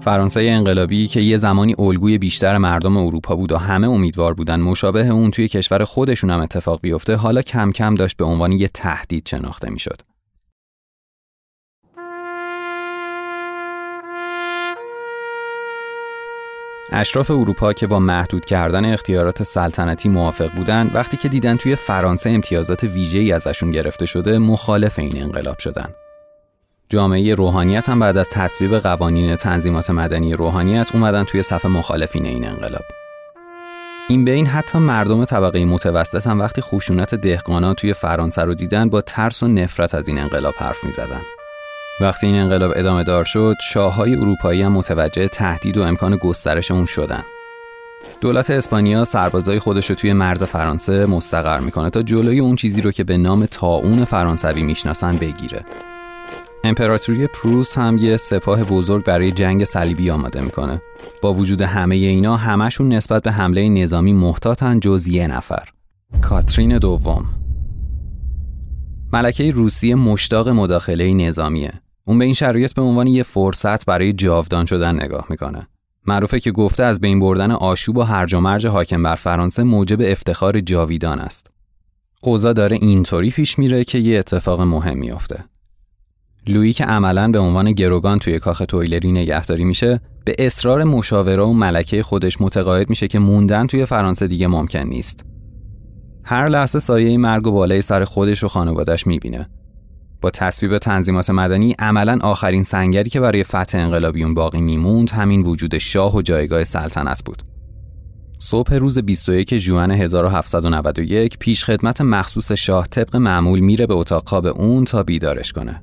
[0.00, 5.08] فرانسه انقلابی که یه زمانی الگوی بیشتر مردم اروپا بود و همه امیدوار بودن مشابه
[5.08, 9.28] اون توی کشور خودشون هم اتفاق بیفته حالا کم کم داشت به عنوان یه تهدید
[9.28, 10.00] شناخته می‌شد.
[16.92, 22.30] اشراف اروپا که با محدود کردن اختیارات سلطنتی موافق بودن وقتی که دیدن توی فرانسه
[22.30, 25.94] امتیازات ویژه‌ای ازشون گرفته شده مخالف این انقلاب شدن.
[26.92, 32.48] جامعه روحانیت هم بعد از تصویب قوانین تنظیمات مدنی روحانیت اومدن توی صف مخالفین این
[32.48, 32.84] انقلاب.
[34.08, 39.00] این بین حتی مردم طبقه متوسط هم وقتی خشونت دهقانان توی فرانسه رو دیدن با
[39.00, 41.20] ترس و نفرت از این انقلاب حرف می زدن.
[42.00, 46.84] وقتی این انقلاب ادامه دار شد، شاههای اروپایی هم متوجه تهدید و امکان گسترش اون
[46.84, 47.22] شدن.
[48.20, 52.92] دولت اسپانیا سربازای خودش رو توی مرز فرانسه مستقر می‌کنه تا جلوی اون چیزی رو
[52.92, 55.64] که به نام تاون فرانسوی می‌شناسن بگیره.
[56.64, 60.82] امپراتوری پروس هم یه سپاه بزرگ برای جنگ صلیبی آماده می‌کنه.
[61.22, 65.68] با وجود همه اینا همشون نسبت به حمله نظامی محتاطن جز یه نفر.
[66.22, 67.24] کاترین دوم
[69.12, 71.72] ملکه روسیه مشتاق مداخله نظامیه.
[72.04, 75.68] اون به این شرایط به عنوان یه فرصت برای جاودان شدن نگاه می‌کنه.
[76.06, 79.98] معروفه که گفته از بین بردن آشوب و هرج و مرج حاکم بر فرانسه موجب
[80.00, 81.50] افتخار جاویدان است.
[82.22, 85.44] اوضاع داره اینطوری پیش میره که یه اتفاق مهم میافته.
[86.46, 91.52] لویی که عملا به عنوان گروگان توی کاخ تویلری نگهداری میشه به اصرار مشاوره و
[91.52, 95.24] ملکه خودش متقاعد میشه که موندن توی فرانسه دیگه ممکن نیست.
[96.24, 99.48] هر لحظه سایه مرگ و بالای سر خودش و خانوادش می‌بینه.
[100.20, 105.78] با تصویب تنظیمات مدنی عملا آخرین سنگری که برای فتح انقلابیون باقی میموند همین وجود
[105.78, 107.42] شاه و جایگاه سلطنت بود.
[108.38, 114.46] صبح روز 21 ژوئن 1791 پیش خدمت مخصوص شاه طبق معمول میره به اتاق خواب
[114.46, 115.82] اون تا بیدارش کنه.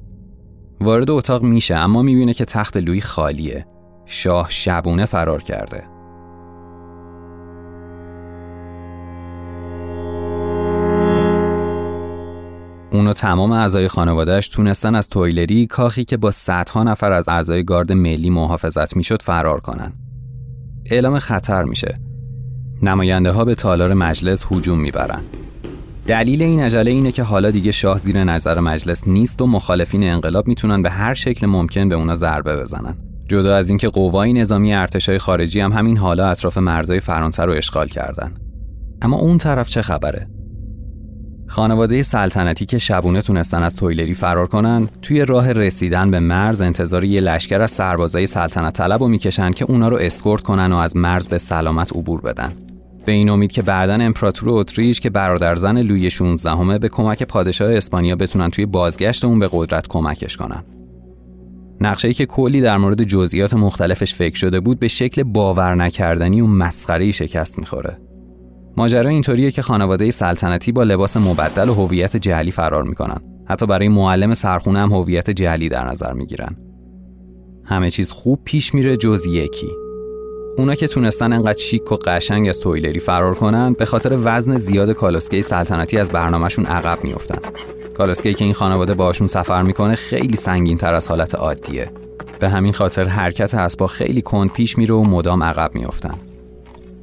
[0.82, 3.66] وارد اتاق میشه اما می‌بینه که تخت لوی خالیه
[4.06, 5.84] شاه شبونه فرار کرده
[12.92, 17.92] اون تمام اعضای خانوادهش تونستن از تویلری کاخی که با صدها نفر از اعضای گارد
[17.92, 19.94] ملی محافظت می‌شد فرار کنن.
[20.86, 21.96] اعلام خطر میشه.
[22.82, 25.22] نماینده ها به تالار مجلس هجوم می‌برن.
[26.08, 30.48] دلیل این عجله اینه که حالا دیگه شاه زیر نظر مجلس نیست و مخالفین انقلاب
[30.48, 32.98] می‌تونن به هر شکل ممکن به اونا ضربه بزنن.
[33.30, 37.88] جدا از اینکه قوای نظامی ارتشای خارجی هم همین حالا اطراف مرزهای فرانسه رو اشغال
[37.88, 38.34] کردن.
[39.02, 40.28] اما اون طرف چه خبره؟
[41.48, 47.04] خانواده سلطنتی که شبونه تونستن از تویلری فرار کنن توی راه رسیدن به مرز انتظار
[47.04, 50.98] یه لشکر از سربازای سلطنت طلب رو می‌کشن که اونا رو اسکورت کنن و از
[50.98, 52.54] مرز به سلامت عبور بدن
[53.08, 57.74] به این امید که بعدا امپراتور اتریش که برادرزن لوی 16 همه به کمک پادشاه
[57.74, 60.64] اسپانیا بتونن توی بازگشت اون به قدرت کمکش کنن.
[61.82, 66.48] نقشه‌ای که کلی در مورد جزئیات مختلفش فکر شده بود به شکل باور نکردنی و
[66.48, 67.98] مسخره‌ای شکست می‌خوره.
[68.78, 73.20] ماجرا اینطوریه که خانواده سلطنتی با لباس مبدل و هویت جعلی فرار می‌کنن.
[73.46, 76.56] حتی برای معلم سرخونه هم هویت جعلی در نظر می‌گیرن.
[77.66, 79.87] همه چیز خوب پیش میره جز یکی.
[80.58, 84.92] اونا که تونستن انقدر شیک و قشنگ از تویلری فرار کنن به خاطر وزن زیاد
[84.92, 87.40] کالوسکه سلطنتی از برنامهشون عقب میفتن
[87.98, 91.90] کالوسکه که این خانواده باشون سفر می‌کنه خیلی سنگین تر از حالت عادیه.
[92.40, 96.14] به همین خاطر حرکت اسبا خیلی کند پیش میره و مدام عقب میافتن.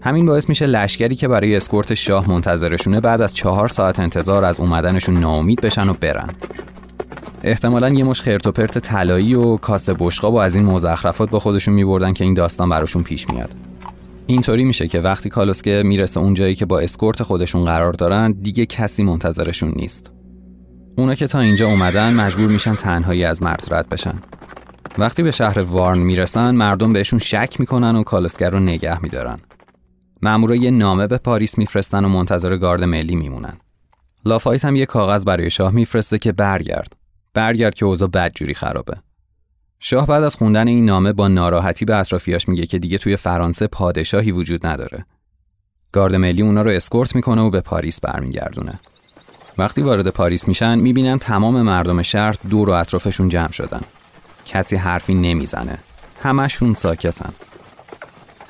[0.01, 4.61] همین باعث میشه لشکری که برای اسکورت شاه منتظرشونه بعد از چهار ساعت انتظار از
[4.61, 6.31] اومدنشون ناامید بشن و برن.
[7.47, 11.39] احتمالا یه مش خرت و پرت طلایی و کاسه بشقاب و از این مزخرفات با
[11.39, 13.55] خودشون میبردن که این داستان براشون پیش میاد
[14.27, 18.67] اینطوری میشه که وقتی کالسکه می‌رسه اون جایی که با اسکورت خودشون قرار دارن دیگه
[18.67, 20.13] کسی منتظرشون نیست
[20.97, 24.15] اونا که تا اینجا اومدن مجبور میشن تنهایی از مرز رد بشن
[24.99, 29.39] وقتی به شهر وارن می‌رسن مردم بهشون شک می‌کنن و کالسکه رو نگه میدارن
[30.23, 33.57] مامورا یه نامه به پاریس میفرستن و منتظر گارد ملی میمونن.
[34.25, 37.04] لافایت هم یه کاغذ برای شاه میفرسته که برگرد.
[37.35, 38.97] برگرد که اوضاع بدجوری خرابه.
[39.81, 43.67] شاه بعد از خوندن این نامه با ناراحتی به اطرافیاش میگه که دیگه توی فرانسه
[43.67, 45.07] پادشاهی وجود نداره.
[45.93, 48.81] گارد ملی اونا رو اسکورت می‌کنه و به پاریس برمیگردونه.
[49.59, 53.81] وقتی وارد پاریس میشن می‌بینن تمام مردم شهر دور و اطرافشون جمع شدن.
[54.45, 55.79] کسی حرفی نمی‌زنه.
[56.23, 57.33] همشون ساکتن.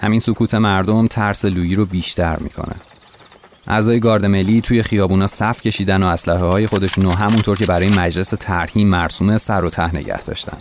[0.01, 2.77] همین سکوت مردم ترس لویی رو بیشتر می‌کنه
[3.67, 8.29] اعضای گارد ملی توی خیابونا صف کشیدن و اسلحه های خودشون همونطور که برای مجلس
[8.41, 10.57] ترحیم مرسومه سر و ته نگه داشتن.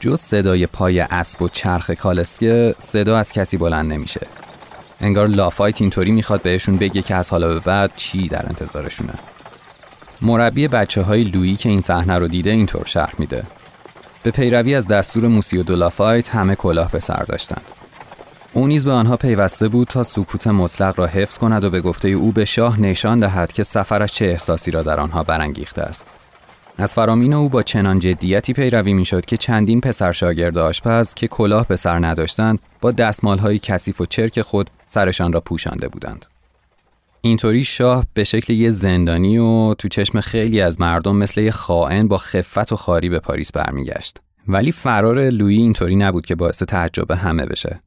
[0.00, 4.26] جز صدای پای اسب و چرخ کالسکه صدا از کسی بلند نمیشه.
[5.00, 9.14] انگار لافایت اینطوری می‌خواد بهشون بگه که از حالا به بعد چی در انتظارشونه.
[10.22, 13.42] مربی بچه های لویی که این صحنه رو دیده اینطور شرح میده.
[14.22, 17.79] به پیروی از دستور موسیو دو لافایت همه کلاه به سر داشتند
[18.52, 22.08] او نیز به آنها پیوسته بود تا سکوت مطلق را حفظ کند و به گفته
[22.08, 26.06] او به شاه نشان دهد که سفرش چه احساسی را در آنها برانگیخته است.
[26.78, 31.66] از فرامین او با چنان جدیتی پیروی می‌شد که چندین پسر شاگرد آشپز که کلاه
[31.66, 36.26] به سر نداشتند با دستمالهای کثیف و چرک خود سرشان را پوشانده بودند.
[37.20, 42.08] اینطوری شاه به شکل یه زندانی و تو چشم خیلی از مردم مثل یه خائن
[42.08, 44.18] با خفت و خاری به پاریس برمیگشت.
[44.48, 47.80] ولی فرار لویی اینطوری نبود که باعث تعجب همه بشه.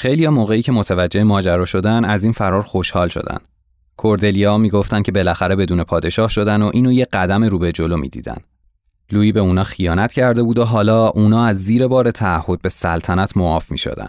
[0.00, 3.38] خیلی ها موقعی که متوجه ماجرا شدن از این فرار خوشحال شدن.
[3.96, 8.36] کوردلیا می‌گفتن که بالاخره بدون پادشاه شدن و اینو یه قدم رو به جلو می‌دیدن.
[9.12, 13.36] لویی به اونا خیانت کرده بود و حالا اونا از زیر بار تعهد به سلطنت
[13.36, 14.08] معاف می شدن.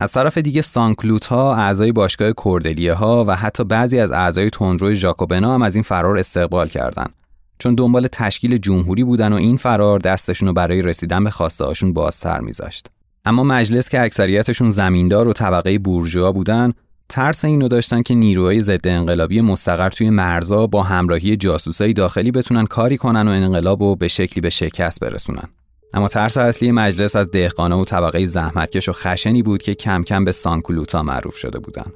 [0.00, 4.94] از طرف دیگه سانکلوت ها، اعضای باشگاه کوردلیه ها و حتی بعضی از اعضای تندروی
[4.94, 7.14] ژاکوبنا هم از این فرار استقبال کردند.
[7.58, 11.92] چون دنبال تشکیل جمهوری بودن و این فرار دستشون رو برای رسیدن به خواسته هاشون
[11.92, 12.90] بازتر میذاشت.
[13.26, 16.72] اما مجلس که اکثریتشون زمیندار و طبقه بورژوا بودن
[17.08, 22.66] ترس اینو داشتن که نیروهای ضد انقلابی مستقر توی مرزا با همراهی جاسوسای داخلی بتونن
[22.66, 25.48] کاری کنن و انقلاب رو به شکلی به شکست برسونن.
[25.94, 30.24] اما ترس اصلی مجلس از دهقانه و طبقه زحمتکش و خشنی بود که کم کم
[30.24, 31.86] به سانکلوتا معروف شده بودن.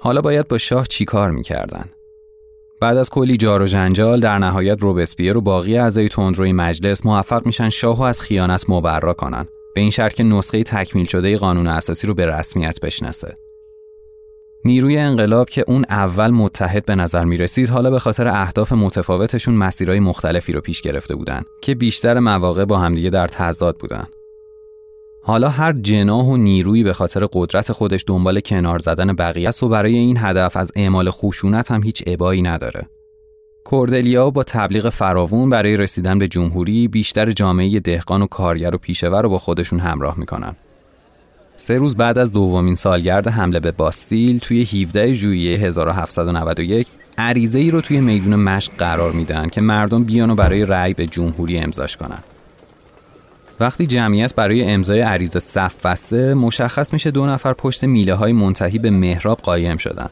[0.00, 1.84] حالا باید با شاه چیکار می‌کردن؟
[2.80, 7.46] بعد از کلی جار و جنجال در نهایت روبسپیر و باقی اعضای تندروی مجلس موفق
[7.46, 9.46] میشن شاهو از خیانت مبرا کنن.
[9.78, 13.34] به این شرط که نسخه تکمیل شده قانون اساسی رو به رسمیت بشناسه.
[14.64, 19.54] نیروی انقلاب که اون اول متحد به نظر می رسید حالا به خاطر اهداف متفاوتشون
[19.54, 24.06] مسیرهای مختلفی رو پیش گرفته بودن که بیشتر مواقع با همدیگه در تضاد بودن.
[25.20, 29.68] حالا هر جناح و نیرویی به خاطر قدرت خودش دنبال کنار زدن بقیه است و
[29.68, 32.88] برای این هدف از اعمال خشونت هم هیچ ابایی نداره.
[33.68, 39.22] کوردلیا با تبلیغ فراوون برای رسیدن به جمهوری بیشتر جامعه دهقان و کارگر و پیشور
[39.22, 40.56] رو با خودشون همراه می‌کنن.
[41.56, 46.86] سه روز بعد از دومین سالگرد حمله به باستیل توی 17 ژوئیه 1791
[47.18, 51.06] عریضه ای رو توی میدون مشق قرار میدن که مردم بیان و برای رأی به
[51.06, 52.22] جمهوری امضاش کنن.
[53.60, 58.78] وقتی جمعیت برای امضای عریضه صف بسته مشخص میشه دو نفر پشت میله های منتهی
[58.78, 60.10] به محراب قایم شدن.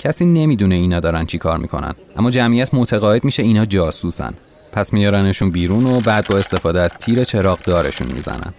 [0.00, 1.94] کسی نمی‌دونه اینا دارن چی کار می‌کنن.
[2.16, 4.34] اما جمعیت متقاعد میشه اینا جاسوسن.
[4.72, 8.54] پس میارنشون بیرون و بعد با استفاده از تیر چراغ دارشون می‌زنن.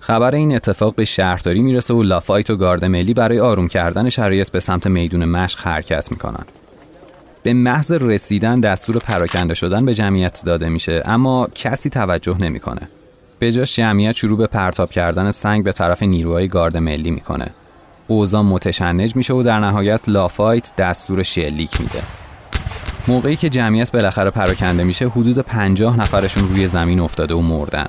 [0.00, 4.50] خبر این اتفاق به شهرداری می‌رسه و لافایت و گارد ملی برای آروم کردن شرایط
[4.50, 6.44] به سمت میدون مشق حرکت می‌کنن.
[7.42, 12.88] به محض رسیدن دستور پراکنده شدن به جمعیت داده میشه اما کسی توجه نمی‌کنه.
[13.38, 17.46] به جاش جمعیت شروع به پرتاب کردن سنگ به طرف نیروهای گارد ملی می‌کنه.
[18.12, 22.02] اوزا متشنج میشه و در نهایت لافایت دستور شلیک میده
[23.08, 27.88] موقعی که جمعیت بالاخره پراکنده میشه حدود پنجاه نفرشون روی زمین افتاده و مردن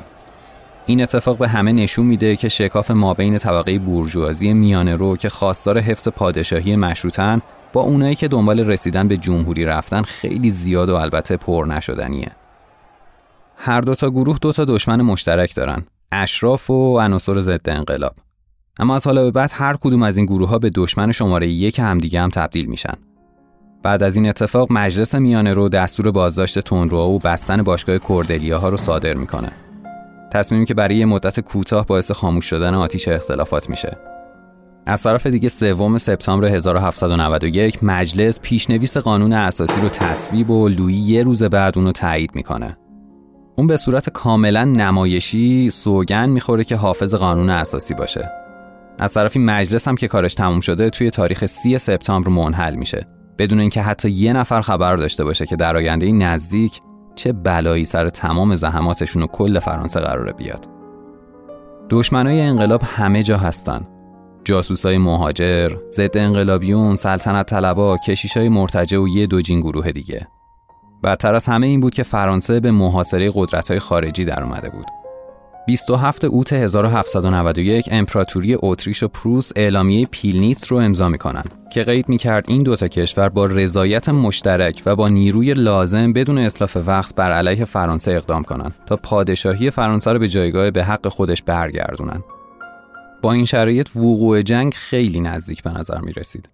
[0.86, 5.80] این اتفاق به همه نشون میده که شکاف مابین طبقه بورژوازی میانه رو که خواستار
[5.80, 7.41] حفظ پادشاهی مشروطن
[7.74, 12.32] با اونایی که دنبال رسیدن به جمهوری رفتن خیلی زیاد و البته پر نشدنیه.
[13.57, 15.84] هر دو تا گروه دو تا دشمن مشترک دارن.
[16.11, 18.15] اشراف و عناصر ضد انقلاب.
[18.80, 21.80] اما از حالا به بعد هر کدوم از این گروه ها به دشمن شماره یک
[21.80, 22.93] همدیگه هم تبدیل میشن.
[23.84, 28.69] بعد از این اتفاق مجلس میانه رو دستور بازداشت تندرو و بستن باشگاه کردلیا ها
[28.69, 29.51] رو صادر می‌کنه.
[30.32, 33.97] تصمیمی که برای مدت کوتاه باعث خاموش شدن آتیش اختلافات میشه.
[34.86, 41.24] از طرف دیگه سوم سپتامبر 1791 مجلس پیشنویس قانون اساسی رو تصویب و لویی یه
[41.24, 42.78] روز بعد اونو تایید می‌کنه.
[43.55, 48.43] اون به صورت کاملا نمایشی سوگن می‌خوره که حافظ قانون اساسی باشه.
[49.00, 53.60] از طرفی مجلس هم که کارش تموم شده توی تاریخ 30 سپتامبر منحل میشه بدون
[53.60, 56.80] اینکه حتی یه نفر خبر داشته باشه که در آینده نزدیک
[57.16, 60.68] چه بلایی سر تمام زحماتشون و کل فرانسه قراره بیاد.
[61.89, 63.88] دشمنای انقلاب همه جا هستن.
[64.46, 70.28] جاسوسای مهاجر، ضد انقلابیون، سلطنت طلبا، کشیشای مرتجع و یه دوجین گروه دیگه.
[71.04, 75.03] بدتر از همه این بود که فرانسه به محاصره قدرت‌های خارجی در اومده بود.
[75.66, 82.45] 27 اوت 1791 امپراتوری اتریش و پروس اعلامیه پیلنیتس رو امضا می‌کنن که قید می‌کرد
[82.47, 87.66] این دوتا کشور با رضایت مشترک و با نیروی لازم بدون اتلاف وقت بر علیه
[87.66, 92.24] فرانسه اقدام کنند تا پادشاهی فرانسه رو به جایگاه به حق خودش برگردونن.
[93.22, 96.49] با این شرایط وقوع جنگ خیلی نزدیک به نظر می رسید.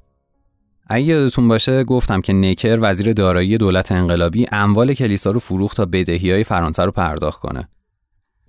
[0.87, 5.85] اگه یادتون باشه گفتم که نیکر وزیر دارایی دولت انقلابی اموال کلیسا رو فروخت تا
[5.85, 7.69] بدهی های فرانسه رو پرداخت کنه.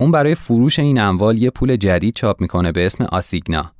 [0.01, 3.71] اون برای فروش این اموال یه پول جدید چاپ می‌کنه به اسم آسیگنا.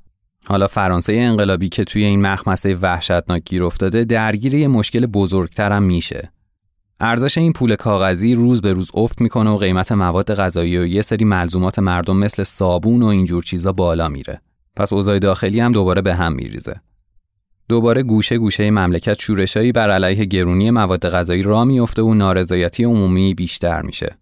[0.47, 5.83] حالا فرانسه انقلابی که توی این مخمسه وحشتناک گیر افتاده درگیر یه مشکل بزرگتر هم
[5.83, 6.31] میشه.
[6.99, 11.01] ارزش این پول کاغذی روز به روز افت می‌کنه و قیمت مواد غذایی و یه
[11.01, 14.41] سری ملزومات مردم مثل صابون و اینجور چیزا بالا میره.
[14.75, 16.81] پس اوضاع داخلی هم دوباره به هم میریزه.
[17.69, 23.33] دوباره گوشه گوشه مملکت شورشایی بر علیه گرونی مواد غذایی را میفته و نارضایتی عمومی
[23.33, 24.15] بیشتر میشه.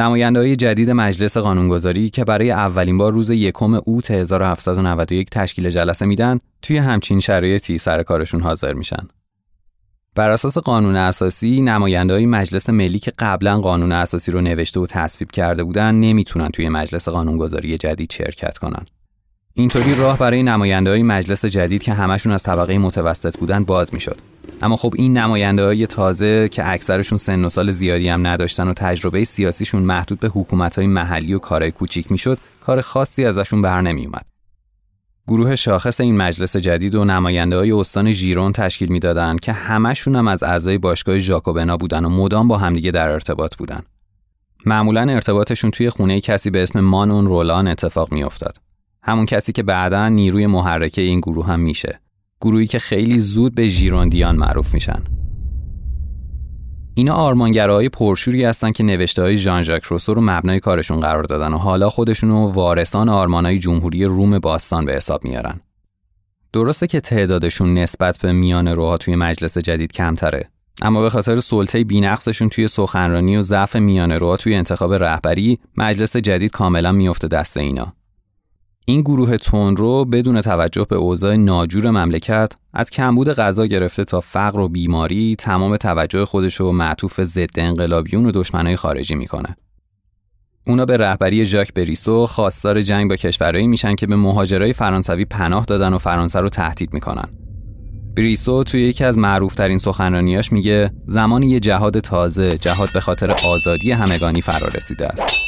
[0.00, 6.06] نماینده های جدید مجلس قانونگذاری که برای اولین بار روز یکم اوت 1791 تشکیل جلسه
[6.06, 9.08] میدن توی همچین شرایطی سر کارشون حاضر میشن.
[10.14, 14.86] بر اساس قانون اساسی نماینده های مجلس ملی که قبلا قانون اساسی رو نوشته و
[14.86, 18.86] تصویب کرده بودن نمی‌تونن توی مجلس قانونگذاری جدید شرکت کنن.
[19.58, 24.18] اینطوری راه برای نماینده های مجلس جدید که همشون از طبقه متوسط بودن باز می‌شد.
[24.62, 28.72] اما خب این نماینده های تازه که اکثرشون سن و سال زیادی هم نداشتن و
[28.72, 33.80] تجربه سیاسیشون محدود به حکومت های محلی و کارهای کوچیک می‌شد کار خاصی ازشون بر
[33.80, 34.24] نمی اومد.
[35.28, 40.28] گروه شاخص این مجلس جدید و نماینده های استان ژیرون تشکیل می‌دادند که همشون هم
[40.28, 43.82] از اعضای باشگاه ژاکوبنا بودن و مدام با همدیگه در ارتباط بودن.
[44.66, 48.67] معمولا ارتباطشون توی خونه کسی به اسم مانون رولان اتفاق میافتاد.
[49.08, 52.00] همون کسی که بعدا نیروی محرکه این گروه هم میشه.
[52.40, 55.02] گروهی که خیلی زود به ژیروندیان معروف میشن.
[56.94, 61.54] اینا آرمانگراهای پرشوری هستن که نوشته های ژان ژاک روسو رو مبنای کارشون قرار دادن
[61.54, 65.60] و حالا خودشون رو وارثان آرمانهای جمهوری روم باستان به حساب میارن.
[66.52, 70.48] درسته که تعدادشون نسبت به میان روها توی مجلس جدید کمتره
[70.82, 76.16] اما به خاطر سلطه بینقصشون توی سخنرانی و ضعف میان روها توی انتخاب رهبری مجلس
[76.16, 77.92] جدید کاملا میفته دست اینا
[78.88, 79.36] این گروه
[79.76, 85.36] رو بدون توجه به اوضاع ناجور مملکت از کمبود غذا گرفته تا فقر و بیماری
[85.38, 89.56] تمام توجه خودش رو معطوف ضد انقلابیون و دشمنای خارجی می‌کنه.
[90.66, 95.64] اونا به رهبری ژاک بریسو خواستار جنگ با کشورهایی میشن که به مهاجرای فرانسوی پناه
[95.64, 97.28] دادن و فرانسه رو تهدید می‌کنن.
[98.16, 103.90] بریسو توی یکی از معروفترین سخنرانیاش میگه زمان یه جهاد تازه جهاد به خاطر آزادی
[103.90, 105.47] همگانی فرا رسیده است.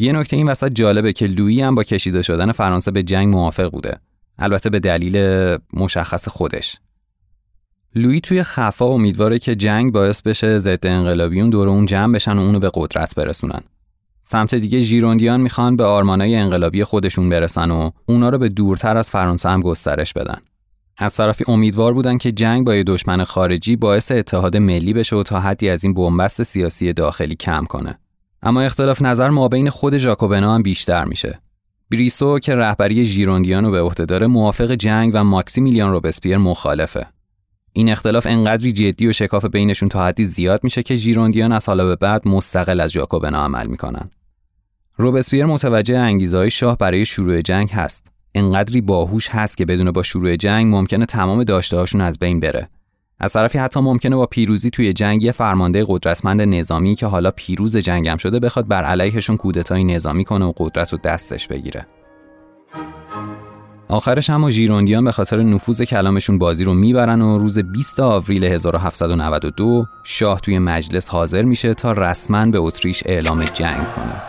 [0.00, 3.70] یه نکته این وسط جالبه که لویی هم با کشیده شدن فرانسه به جنگ موافق
[3.70, 3.98] بوده
[4.38, 5.16] البته به دلیل
[5.72, 6.78] مشخص خودش
[7.94, 12.40] لویی توی خفا امیدواره که جنگ باعث بشه ضد انقلابیون دور اون جمع بشن و
[12.40, 13.60] اونو به قدرت برسونن.
[14.24, 19.10] سمت دیگه ژیروندیان می‌خوان به آرمانای انقلابی خودشون برسن و اونا رو به دورتر از
[19.10, 20.38] فرانسه هم گسترش بدن.
[20.96, 25.22] از طرفی امیدوار بودن که جنگ با یه دشمن خارجی باعث اتحاد ملی بشه و
[25.22, 27.98] تا حدی از این بنبست سیاسی داخلی کم کنه.
[28.42, 31.38] اما اختلاف نظر ما بین خود ژاکوبنا هم بیشتر میشه.
[31.90, 37.06] بریسو که رهبری ژیروندیان رو به عهده داره موافق جنگ و ماکسیمیلیان روبسپیر مخالفه.
[37.72, 41.86] این اختلاف انقدری جدی و شکاف بینشون تا حدی زیاد میشه که ژیروندیان از حالا
[41.86, 44.10] به بعد مستقل از ژاکوبنا عمل می‌کنن.
[44.96, 48.06] روبسپیر متوجه انگیزهای شاه برای شروع جنگ هست.
[48.34, 52.68] انقدری باهوش هست که بدون با شروع جنگ ممکنه تمام داشته از بین بره.
[53.20, 57.76] از طرفی حتی ممکنه با پیروزی توی جنگ یه فرمانده قدرتمند نظامی که حالا پیروز
[57.76, 61.86] جنگم شده بخواد بر علیهشون کودتای نظامی کنه و قدرت رو دستش بگیره.
[63.88, 69.86] آخرش اما ژیروندیان به خاطر نفوذ کلامشون بازی رو می‌برن و روز 20 آوریل 1792
[70.04, 74.22] شاه توی مجلس حاضر میشه تا رسما به اتریش اعلام جنگ کنه.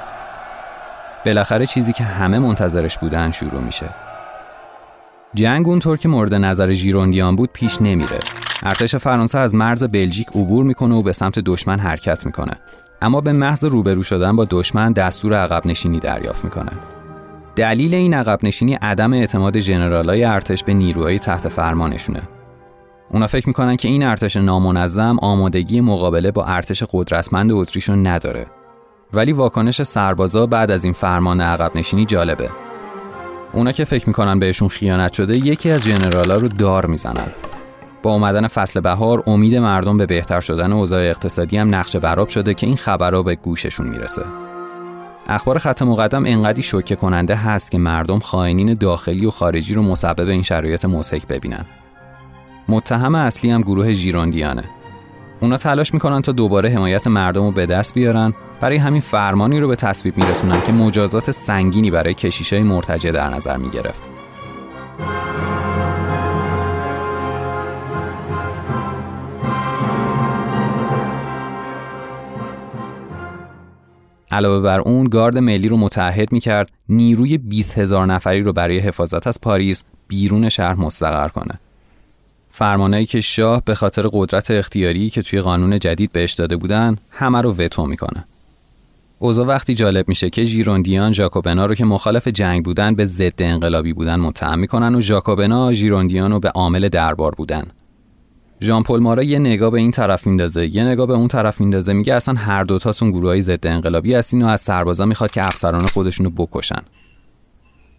[1.25, 3.89] بالاخره چیزی که همه منتظرش بودن شروع میشه.
[5.33, 8.19] جنگ اونطور که مورد نظر ژیروندیان بود پیش نمیره.
[8.63, 12.51] ارتش فرانسه از مرز بلژیک عبور می‌کنه و به سمت دشمن حرکت می‌کنه.
[13.01, 16.71] اما به محض روبرو شدن با دشمن دستور عقب نشینی دریافت می‌کنه.
[17.55, 22.21] دلیل این عقب نشینی عدم اعتماد ژنرالای ارتش به نیروهای تحت فرمانشونه.
[23.11, 28.45] اونا فکر می‌کنن که این ارتش نامنظم آمادگی مقابله با ارتش قدرتمند اتریش نداره.
[29.13, 32.49] ولی واکنش سربازا بعد از این فرمان عقب نشینی جالبه.
[33.53, 37.27] اونا که فکر می‌کنن بهشون خیانت شده یکی از ژنرالا رو دار می‌زنن.
[38.03, 42.53] با اومدن فصل بهار امید مردم به بهتر شدن اوضاع اقتصادی هم نقش براب شده
[42.53, 44.25] که این خبرها به گوششون می‌رسه.
[45.27, 50.27] اخبار خط مقدم انقدی شوکه کننده هست که مردم خائنین داخلی و خارجی رو مسبب
[50.27, 51.65] این شرایط مضحک ببینن.
[52.67, 54.63] متهم اصلی هم گروه ژیروندیانه.
[55.41, 59.67] اونا تلاش می‌کنن تا دوباره حمایت مردم رو به دست بیارن برای همین فرمانی رو
[59.67, 64.03] به تصویب میرسونن که مجازات سنگینی برای کشیشای مرتجع در نظر می‌گرفت.
[74.31, 79.27] علاوه بر اون گارد ملی رو متحد می‌کرد نیروی 20 هزار نفری رو برای حفاظت
[79.27, 81.59] از پاریس بیرون شهر مستقر کنه.
[82.51, 87.41] فرمانایی که شاه به خاطر قدرت اختیاری که توی قانون جدید بهش داده بودن همه
[87.41, 88.25] رو وتو می‌کنه.
[89.19, 93.93] اوضاع وقتی جالب میشه که ژیروندیان ژاکوبنا رو که مخالف جنگ بودن به ضد انقلابی
[93.93, 97.63] بودن متهم می‌کنن و ژاکوبنا ژیروندیان رو به عامل دربار بودن.
[98.61, 101.93] ژان پل مارا یه نگاه به این طرف میندازه یه نگاه به اون طرف میندازه
[101.93, 106.25] میگه اصلا هر دوتاتون گروهای ضد انقلابی هستین و از سربازا می‌خواد که افسران خودشون
[106.25, 106.81] رو بکشن.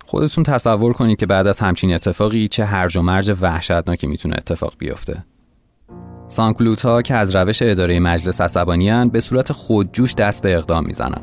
[0.06, 4.74] خودتون تصور کنید که بعد از همچین اتفاقی چه هرج و مرج وحشتناکی می‌تونه اتفاق
[4.78, 5.24] بیفته.
[6.28, 11.22] سانکلوتا که از روش اداره مجلس عصبانیان به صورت خودجوش دست به اقدام می‌زنن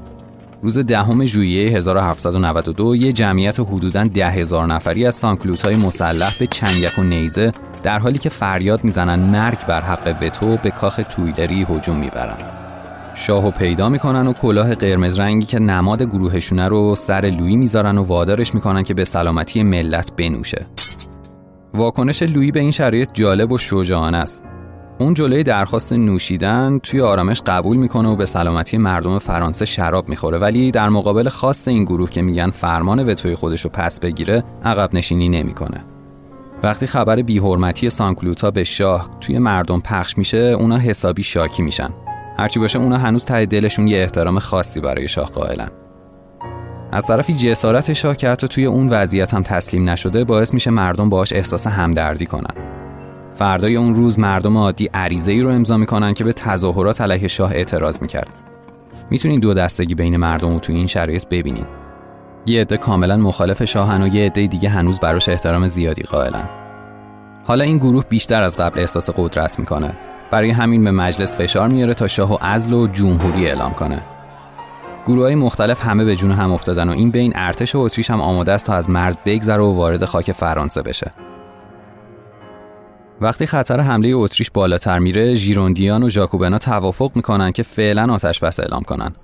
[0.61, 7.03] روز دهم ژوئیه 1792 یه جمعیت حدوداً ده نفری از سانکلوتای مسلح به چنگک و
[7.03, 7.51] نیزه
[7.83, 12.37] در حالی که فریاد می‌زنن مرگ بر حق وتو به کاخ تویلری هجوم می‌برن.
[13.13, 18.03] شاهو پیدا می‌کنن و کلاه قرمز رنگی که نماد گروهشونه رو سر لویی می‌ذارن و
[18.03, 20.65] وادارش می‌کنن که به سلامتی ملت بنوشه.
[21.73, 24.43] واکنش لویی به این شرایط جالب و شجاعانه است.
[24.99, 30.37] اون جلوی درخواست نوشیدن توی آرامش قبول می‌کنه و به سلامتی مردم فرانسه شراب می‌خوره.
[30.37, 34.89] ولی در مقابل خاص این گروه که میگن فرمان وتوی خودش رو پس بگیره عقب
[34.93, 35.85] نشینی نمی‌کنه.
[36.63, 41.89] وقتی خبر بیحرمتی سانکلوتا به شاه توی مردم پخش میشه اونا حسابی شاکی میشن.
[42.37, 45.69] هرچی باشه اونا هنوز ته دلشون یه احترام خاصی برای شاه قائلن.
[46.91, 51.09] از طرفی جسارت شاه که حتی توی اون وضعیت هم تسلیم نشده باعث میشه مردم
[51.09, 52.53] باهاش احساس همدردی کنن.
[53.33, 57.51] فردای اون روز مردم عادی عریضه ای رو امضا می‌کنن که به تظاهرات علیه شاه
[57.51, 58.29] اعتراض می‌کرد.
[59.09, 61.86] می‌تونین دو دستگی بین مردم رو توی این شرایط ببینید
[62.47, 66.49] یه عده کاملا مخالف شاهن و یه عده دیگه هنوز براش احترام زیادی قائلن.
[67.45, 69.93] حالا این گروه بیشتر از قبل احساس قدرت می‌کنه.
[70.31, 74.01] برای همین به مجلس فشار میاره تا شاه و عزل و جمهوری اعلام کنه.
[75.07, 78.21] گروه های مختلف همه به جون هم افتادن و این بین ارتش و اتریش هم
[78.21, 81.11] آماده است تا از مرز بگذره و وارد خاک فرانسه بشه.
[83.21, 88.59] وقتی خطر حمله اتریش بالاتر میره ژیروندیان و ژاکوبنا توافق می‌کنن که فعلا آتش بس
[88.59, 89.15] اعلام کنن.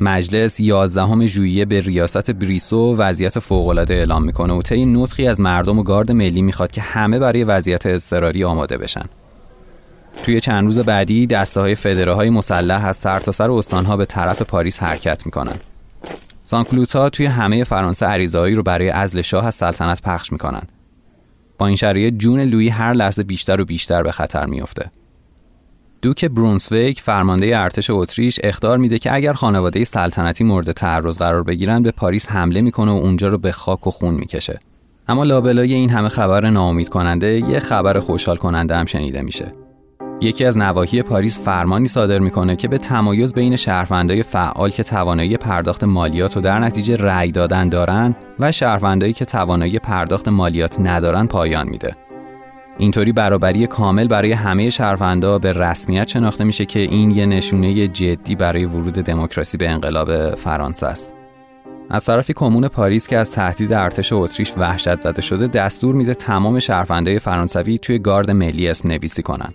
[0.00, 5.78] مجلس 11 ژوئیه به ریاست بریسو وضعیت فوق‌العاده اعلام می‌کنه و طی نطقی از مردم
[5.78, 9.04] و گارد ملی می‌خواد که همه برای وضعیت اضطراری آماده بشن.
[10.24, 14.82] توی چند روز بعدی دسته های فدره های مسلح از سرتاسر استانها به طرف پاریس
[14.82, 15.56] حرکت می‌کنن.
[16.42, 20.62] سانکلوتا توی همه فرانسه عریضه‌ای رو برای ازل شاه از سلطنت پخش می‌کنن.
[21.58, 24.90] با این شرایط جون لویی هر لحظه بیشتر و بیشتر به خطر میافته.
[26.02, 31.82] دوک برونسویک فرمانده ارتش اتریش اخطار میده که اگر خانواده سلطنتی مورد تعرض قرار بگیرن
[31.82, 34.58] به پاریس حمله می‌کنه و اونجا رو به خاک و خون می‌کشه.
[35.08, 39.52] اما لابلای این همه خبر ناامید کننده یه خبر خوشحال کننده هم شنیده میشه.
[40.20, 45.36] یکی از نواحی پاریس فرمانی صادر می‌کنه که به تمایز بین شهروندای فعال که توانایی
[45.36, 51.26] پرداخت مالیات و در نتیجه رأی دادن دارن و شهروندایی که توانایی پرداخت مالیات ندارن
[51.26, 52.07] پایان میده.
[52.80, 58.36] اینطوری برابری کامل برای همه شهروندا به رسمیت شناخته میشه که این یه نشونه جدی
[58.36, 61.14] برای ورود دموکراسی به انقلاب فرانسه است.
[61.90, 66.58] از طرفی کمون پاریس که از تهدید ارتش اتریش وحشت زده شده دستور میده تمام
[66.58, 69.50] شهروندای فرانسوی توی گارد ملی اسم نویسی کنن.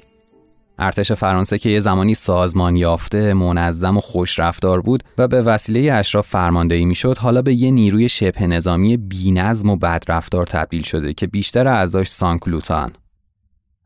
[0.79, 5.93] ارتش فرانسه که یه زمانی سازمان یافته، منظم و خوش رفتار بود و به وسیله
[5.93, 11.27] اشراف فرماندهی می‌شد، حالا به یه نیروی شبه نظامی بینظم و بدرفتار تبدیل شده که
[11.27, 12.91] بیشتر اعضاش سانکلوتان.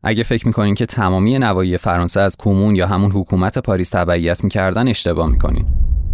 [0.03, 4.87] اگه فکر می‌کنین که تمامی نواحی فرانسه از کمون یا همون حکومت پاریس تبعیت می‌کردن
[4.87, 5.65] اشتباه می‌کنین.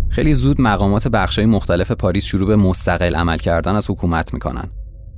[0.09, 4.69] خیلی زود مقامات بخشای مختلف پاریس شروع به مستقل عمل کردن از حکومت می‌کنن.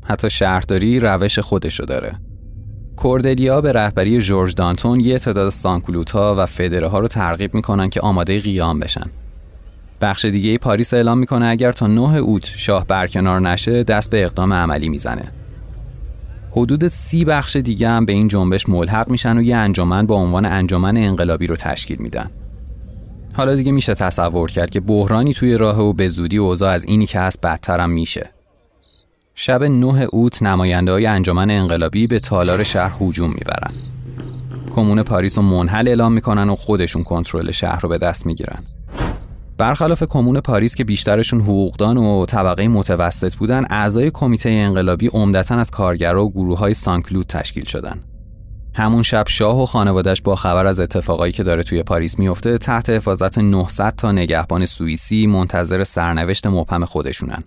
[0.04, 2.20] حتی شهرداری روش خودشو داره.
[2.98, 8.02] کوردلیا به رهبری جورج دانتون یه تعداد سانکلوتا و فدره ها رو ترغیب می‌کنن که
[8.02, 9.06] آماده قیام بشن.
[10.02, 14.54] بخش دیگه پاریس اعلام می‌کنه اگر تا 9 اوت شاه برکنار نشه دست به اقدام
[14.54, 15.32] عملی می‌زنه.
[16.58, 20.46] حدود سی بخش دیگه هم به این جنبش ملحق میشن و یه انجمن با عنوان
[20.46, 22.32] انجمن انقلابی رو تشکیل میدن.
[23.38, 27.06] حالا دیگه میشه تصور کرد که بحرانی توی راه و به زودی اوضاع از اینی
[27.06, 28.30] که هست بدترم میشه.
[29.36, 33.74] شب 9 اوت نماینده های انجمن انقلابی به تالار شهر هجوم می‌برن.
[34.76, 38.64] کمون پاریس رو منحل اعلام می‌کنن و خودشون کنترل شهر رو به دست می‌گیرن.
[39.58, 45.72] برخلاف کمون پاریس که بیشترشون حقوقدان و طبقه متوسط بودن، اعضای کمیته انقلابی عمدتا از
[45.72, 48.00] کارگرا و گروه های سانکلود تشکیل شدن.
[48.74, 52.90] همون شب شاه و خانوادش با خبر از اتفاقایی که داره توی پاریس میفته تحت
[52.90, 57.44] حفاظت 900 تا نگهبان سوئیسی منتظر سرنوشت مبهم خودشونن.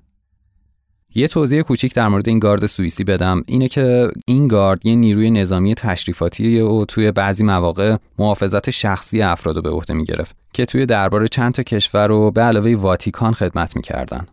[1.19, 5.31] یه توضیح کوچیک در مورد این گارد سوئیسی بدم اینه که این گارد یه نیروی
[5.31, 11.27] نظامی تشریفاتی و توی بعضی مواقع محافظت شخصی افراد به عهده می‌گرفت که توی دربار
[11.27, 14.27] چند تا کشور رو به علاوه واتیکان خدمت می‌کردن.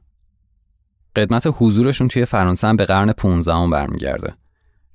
[1.16, 4.34] قدمت حضورشون توی فرانسه به قرن 15 برمیگرده.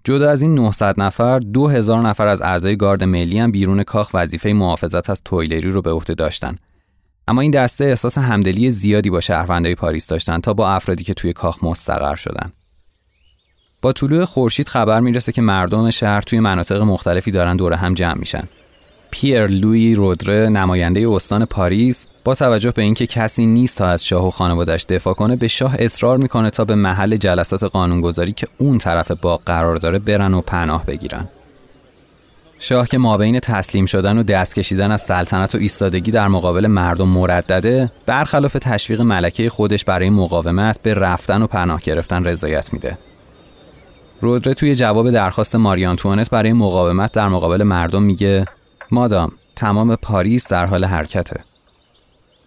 [0.04, 4.52] جدا از این 900 نفر 2000 نفر از اعضای گارد ملی هم بیرون کاخ وظیفه
[4.52, 6.56] محافظت از تویلری رو به عهده داشتن
[7.30, 11.32] اما این دسته احساس همدلی زیادی با شهروندای پاریس داشتن تا با افرادی که توی
[11.32, 12.52] کاخ مستقر شدن.
[13.82, 18.18] با طلوع خورشید خبر می‌رسه که مردم شهر توی مناطق مختلفی دارن دور هم جمع
[18.18, 18.48] میشن.
[19.10, 24.26] پیر لوی رودره نماینده استان پاریس با توجه به اینکه کسی نیست تا از شاه
[24.26, 28.78] و خانوادش دفاع کنه به شاه اصرار می‌کنه تا به محل جلسات قانونگذاری که اون
[28.78, 31.28] طرف باغ قرار داره برن و پناه بگیرن.
[32.62, 37.08] شاه که مابین تسلیم شدن و دست کشیدن از سلطنت و ایستادگی در مقابل مردم
[37.08, 42.98] مردده برخلاف تشویق ملکه خودش برای مقاومت به رفتن و پناه گرفتن رضایت میده.
[44.20, 48.44] رودره توی جواب درخواست ماریان توانس برای مقاومت در مقابل مردم میگه
[48.90, 51.40] مادام تمام پاریس در حال حرکته.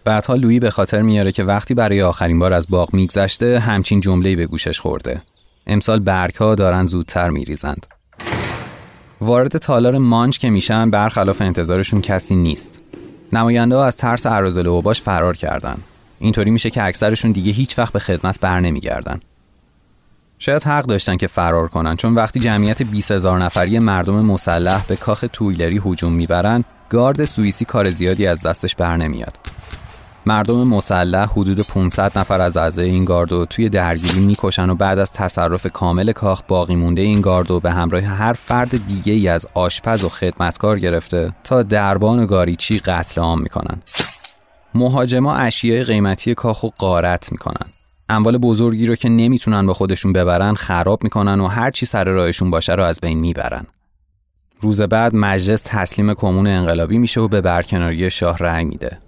[0.04, 4.36] بعدها لویی به خاطر میاره که وقتی برای آخرین بار از باغ میگذشته همچین جمله‌ای
[4.36, 5.22] به گوشش خورده.
[5.66, 7.86] امسال برگها دارن زودتر میریزند.
[9.24, 12.82] وارد تالار مانچ که میشن برخلاف انتظارشون کسی نیست.
[13.32, 15.76] نماینده از ترس عرازل اوباش فرار کردن.
[16.18, 19.20] اینطوری میشه که اکثرشون دیگه هیچ وقت به خدمت بر نمیگردن.
[20.38, 24.96] شاید حق داشتن که فرار کنن چون وقتی جمعیت 20 هزار نفری مردم مسلح به
[24.96, 29.36] کاخ تویلری هجوم می‌برن گارد سوئیسی کار زیادی از دستش بر نمیاد.
[30.26, 35.12] مردم مسلح حدود 500 نفر از اعضای این گاردو توی درگیری می‌کشن و بعد از
[35.12, 40.04] تصرف کامل کاخ باقی مونده این گاردو به همراه هر فرد دیگه ای از آشپز
[40.04, 43.82] و خدمتکار گرفته تا دربان و گاریچی قتل عام می‌کنن.
[44.74, 47.66] مهاجما اشیای قیمتی کاخ و قارت می‌کنن.
[48.08, 52.50] اموال بزرگی رو که نمی‌تونن با خودشون ببرن خراب می‌کنن و هر چی سر راهشون
[52.50, 53.66] باشه رو از بین می‌برن.
[54.60, 58.98] روز بعد مجلس تسلیم کمون انقلابی میشه و به برکناری شاه رأی میده.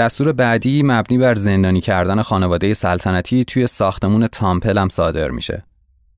[0.00, 5.64] دستور بعدی مبنی بر زندانی کردن خانواده سلطنتی توی ساختمون تامپل هم صادر میشه.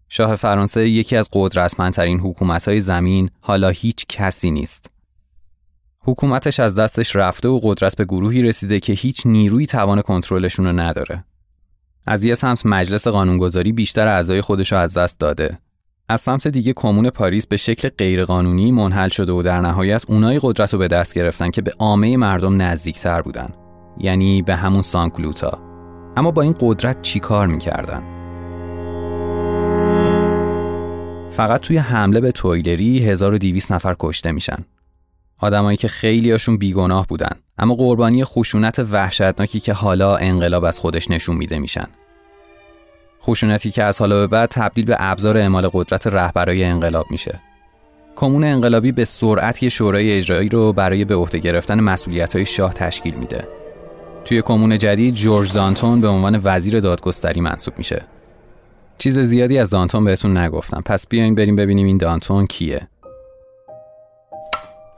[0.08, 4.90] شاه فرانسه یکی از قدرتمندترین حکومت‌های زمین حالا هیچ کسی نیست.
[6.04, 10.72] حکومتش از دستش رفته و قدرت به گروهی رسیده که هیچ نیروی توان کنترلشون رو
[10.72, 11.24] نداره.
[12.06, 15.58] از یه سمت مجلس قانونگذاری بیشتر اعضای خودش از دست داده.
[16.08, 20.72] از سمت دیگه کمون پاریس به شکل غیرقانونی منحل شده و در نهایت اونایی قدرت
[20.72, 23.61] رو به دست گرفتن که به عامه مردم نزدیکتر بودن.
[23.98, 25.58] یعنی به همون سانکلوتا
[26.16, 28.02] اما با این قدرت چی کار می‌کردن؟
[31.30, 34.58] فقط توی حمله به تویلری 1200 نفر کشته میشن.
[35.38, 41.36] آدمایی که خیلیاشون بیگناه بودن اما قربانی خشونت وحشتناکی که حالا انقلاب از خودش نشون
[41.36, 41.86] میده میشن.
[43.22, 47.40] خشونتی که از حالا به بعد تبدیل به ابزار اعمال قدرت رهبرای انقلاب میشه.
[48.16, 53.14] کمون انقلابی به سرعت یه شورای اجرایی رو برای به عهده گرفتن مسئولیت‌های شاه تشکیل
[53.14, 53.48] میده.
[54.24, 58.02] توی کمون جدید جورج دانتون به عنوان وزیر دادگستری منصوب میشه.
[58.98, 62.88] چیز زیادی از دانتون بهتون نگفتم پس بیاین بریم ببینیم این دانتون کیه.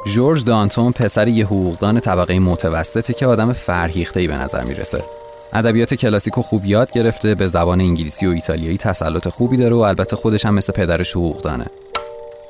[0.07, 5.05] جورج دانتون پسر یه حقوقدان طبقه متوسطه که آدم فرهیخته‌ای به نظر می‌رسه.
[5.53, 10.17] ادبیات کلاسیکو خوب یاد گرفته به زبان انگلیسی و ایتالیایی تسلط خوبی داره و البته
[10.17, 11.67] خودش هم مثل پدرش حقوقدانه.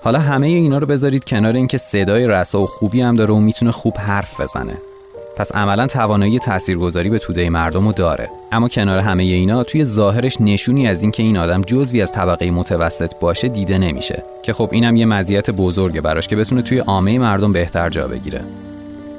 [0.02, 3.72] حالا همه اینا رو بذارید کنار اینکه صدای رسا و خوبی هم داره و می‌تونه
[3.72, 4.76] خوب حرف بزنه.
[5.36, 8.28] پس عملا توانایی تاثیرگذاری به توده مردم رو داره.
[8.52, 13.12] اما کنار همه اینا توی ظاهرش نشونی از اینکه این آدم جزوی از طبقه متوسط
[13.20, 14.22] باشه دیده نمیشه.
[14.42, 18.40] که خب اینم یه مزیت بزرگه براش که بتونه توی عامه مردم بهتر جا بگیره.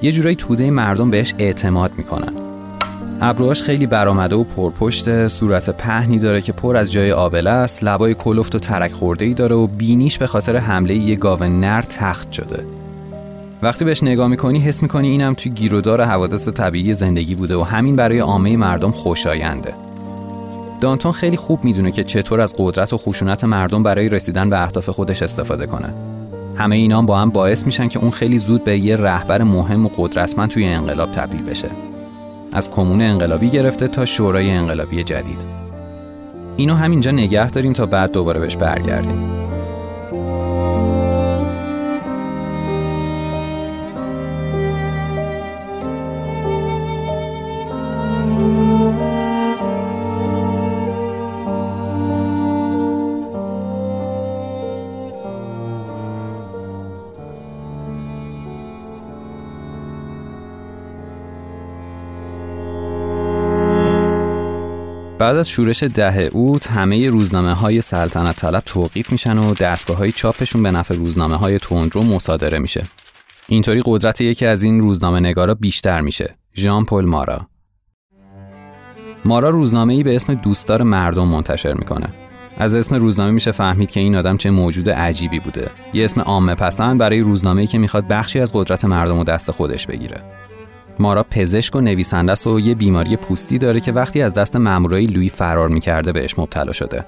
[0.02, 2.34] یه جورایی توده مردم بهش اعتماد می‌کنن.
[3.22, 8.14] ابروهاش خیلی برآمده و پرپشت صورت پهنی داره که پر از جای آبله است لبای
[8.14, 12.32] کلفت و ترک خورده ای داره و بینیش به خاطر حمله یه گاو نر تخت
[12.32, 12.66] شده.
[13.62, 17.96] وقتی بهش نگاه می‌کنی حس می‌کنی اینم توی گیرودار حوادث طبیعی زندگی بوده و همین
[17.96, 19.74] برای عامه مردم خوشاینده.
[20.82, 24.90] دانتون خیلی خوب می‌دونه که چطور از قدرت و خشونت مردم برای رسیدن به اهداف
[24.90, 25.94] خودش استفاده کنه.
[26.56, 29.90] همه اینا با هم باعث میشن که اون خیلی زود به یه رهبر مهم و
[29.98, 31.70] قدرتمند توی انقلاب تبدیل بشه.
[32.54, 35.46] از کمون انقلابی گرفته تا شورای انقلابی جدید.
[36.58, 39.30] اینو همینجا نگه داریم تا بعد دوباره بهش برگردیم.
[65.36, 70.12] بعد از شورش ده اوت همه روزنامه های سلطنت طلب توقیف میشن و دستگاه های
[70.12, 72.84] چاپشون به نفع روزنامه های تندرو مصادره میشه.
[73.48, 76.36] اینطوری قدرت یکی از این روزنامه نگارا بیشتر میشه.
[76.56, 77.48] ژان پل مارا.
[79.26, 82.08] مارا روزنامه ای به اسم دوستدار مردم منتشر می‌کنه.
[82.58, 85.70] از اسم روزنامه میشه فهمید که این آدم چه موجود عجیبی بوده.
[85.94, 89.88] یه اسم عامه پسند برای روزنامه‌ای که می‌خواد بخشی از قدرت مردم و دست خودش
[89.88, 90.24] بگیره.
[91.00, 95.06] مارا پزشک و نویسنده است و یه بیماری پوستی داره که وقتی از دست مامورای
[95.06, 97.06] لوی فرار می‌کرده بهش مبتلا شده.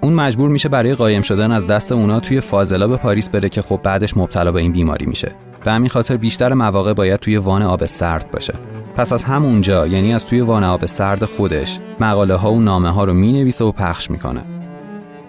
[0.00, 3.62] اون مجبور میشه برای قایم شدن از دست اونا توی فاضلا به پاریس بره که
[3.62, 5.32] خب بعدش مبتلا به این بیماری میشه.
[5.64, 8.54] به همین خاطر بیشتر مواقع باید توی وان آب سرد باشه.
[8.96, 13.04] پس از همونجا یعنی از توی وان آب سرد خودش مقاله ها و نامه ها
[13.04, 14.44] رو می‌نویسه و پخش می‌کنه.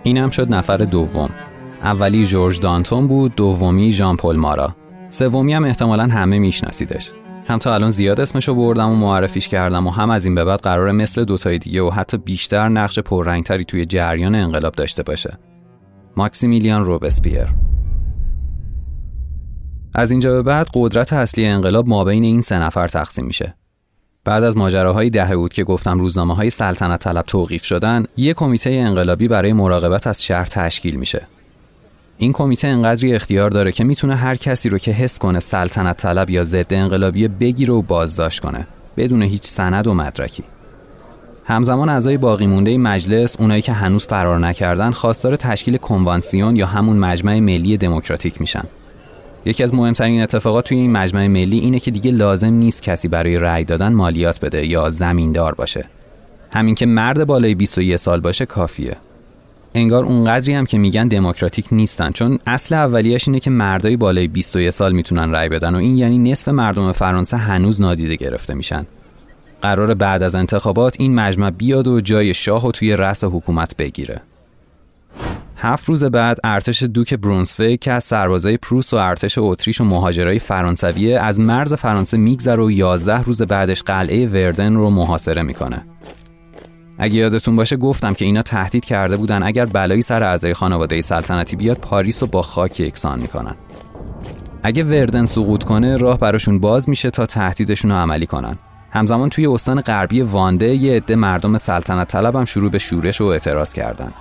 [0.04, 1.30] اینم شد نفر دوم.
[1.84, 4.76] اولی جورج دانتون بود، دومی ژان پل مارا.
[5.10, 7.12] سومی هم احتمالا همه میشناسیدش.
[7.48, 10.60] هم تا الان زیاد اسمشو بردم و معرفیش کردم و هم از این به بعد
[10.60, 15.38] قرار مثل دوتای دیگه و حتی بیشتر نقش پررنگتری توی جریان انقلاب داشته باشه.
[16.18, 17.48] ماکسیمیلیان روبسپیر.
[19.96, 23.56] از اینجا به بعد قدرت اصلی انقلاب مابین این سه نفر تقسیم میشه.
[24.24, 28.70] بعد از ماجراهای ده بود که گفتم روزنامه های سلطنت طلب توقیف شدن یک کمیته
[28.70, 31.28] انقلابی برای مراقبت از شهر تشکیل میشه.
[32.18, 36.30] این کمیته انقدری اختیار داره که می‌تونه هر کسی رو که حس کنه سلطنت طلب
[36.30, 40.44] یا ضد انقلابی بگیره و بازداشت کنه بدون هیچ سند و مدرکی.
[41.46, 46.98] همزمان اعضای باقی مونده مجلس اونایی که هنوز فرار نکردن خواستار تشکیل کنوانسیون یا همون
[46.98, 48.64] مجمع ملی دموکراتیک میشن.
[49.46, 53.38] یکی از مهمترین اتفاقات توی این مجمع ملی اینه که دیگه لازم نیست کسی برای
[53.38, 55.86] رأی دادن مالیات بده یا زمیندار باشه.
[56.52, 58.98] همین که مرد بالای 21 سال باشه کافیه.
[59.76, 64.70] انگار اونقدری هم که میگن دموکراتیک نیستن چون اصل اولیش اینه که مردای بالای 21
[64.70, 68.86] سال می‌تونن رأی بدن و این یعنی نصف مردم فرانسه هنوز نادیده گرفته میشن.
[69.62, 74.22] قرار بعد از انتخابات این مجمع بیاد و جای شاه و توی رأس حکومت بگیره.
[75.58, 80.40] هفت روز بعد ارتش دوک برونسویک که از سربازای پروس و ارتش اتریش و مهاجرای
[80.40, 85.82] فرانسویه از مرز فرانسه میگذره و 11 روز بعدش قلعه وردن رو محاصره می‌کنه.
[86.98, 91.56] اگه یادتون باشه گفتم که اینا تهدید کرده بودن اگر بلایی سر اعضای خانواده سلطنتی
[91.56, 93.56] بیاد پاریس رو با خاک یکسان می‌کنن.
[94.64, 98.58] اگه وردن سقوط کنه راه براشون باز میشه تا تهدیدشون رو عملی کنن.
[98.92, 103.26] همزمان توی استان غربی وانده یه عده مردم سلطنت طلب هم شروع به شورش و
[103.26, 104.12] اعتراض کردن.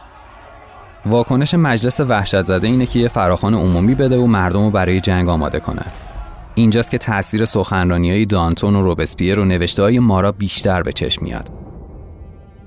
[1.06, 5.28] واکنش مجلس وحشت زده اینه که یه فراخان عمومی بده و مردم رو برای جنگ
[5.28, 5.82] آماده کنه.
[6.54, 11.24] اینجاست که تاثیر سخنرانی های دانتون و روبسپیر و نوشته های مارا بیشتر به چشم
[11.24, 11.63] میاد.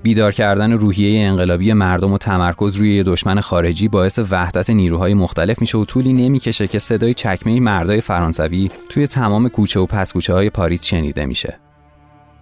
[0.08, 5.78] بیدار کردن روحیه انقلابی مردم و تمرکز روی دشمن خارجی باعث وحدت نیروهای مختلف میشه
[5.78, 10.84] و طولی نمی‌کشه که صدای چکمه مردای فرانسوی توی تمام کوچه و پسکوچه های پاریس
[10.84, 11.58] شنیده میشه.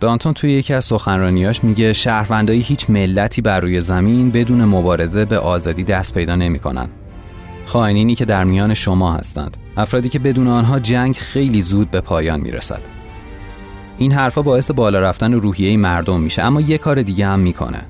[0.00, 5.38] دانتون توی یکی از سخنرانیاش میگه شهروندای هیچ ملتی بر روی زمین بدون مبارزه به
[5.38, 6.88] آزادی دست پیدا نمی‌کنن.
[7.66, 9.56] خائنینی که در میان شما هستند.
[9.76, 12.95] افرادی که بدون آنها جنگ خیلی زود به پایان می‌رسد.
[13.98, 17.82] این حرفا باعث بالا رفتن روحیه مردم میشه اما یه کار دیگه هم می‌کنه.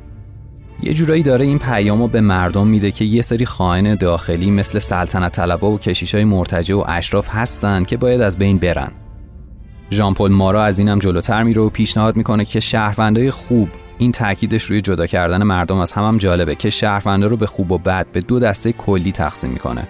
[0.83, 5.33] یه جورایی داره این پیامو به مردم میده که یه سری خائن داخلی مثل سلطنت
[5.33, 8.93] طلبا و کشیشای مرتجع و اشراف هستن که باید از بین برن.
[9.91, 14.65] ژان پل مارا از اینم جلوتر میره و پیشنهاد می‌کنه که شهروندای خوب این تاکیدش
[14.65, 18.07] روی جدا کردن مردم از هم, هم جالبه که شهروندا رو به خوب و بد
[18.13, 19.89] به دو دسته کلی تقسیم می‌کنه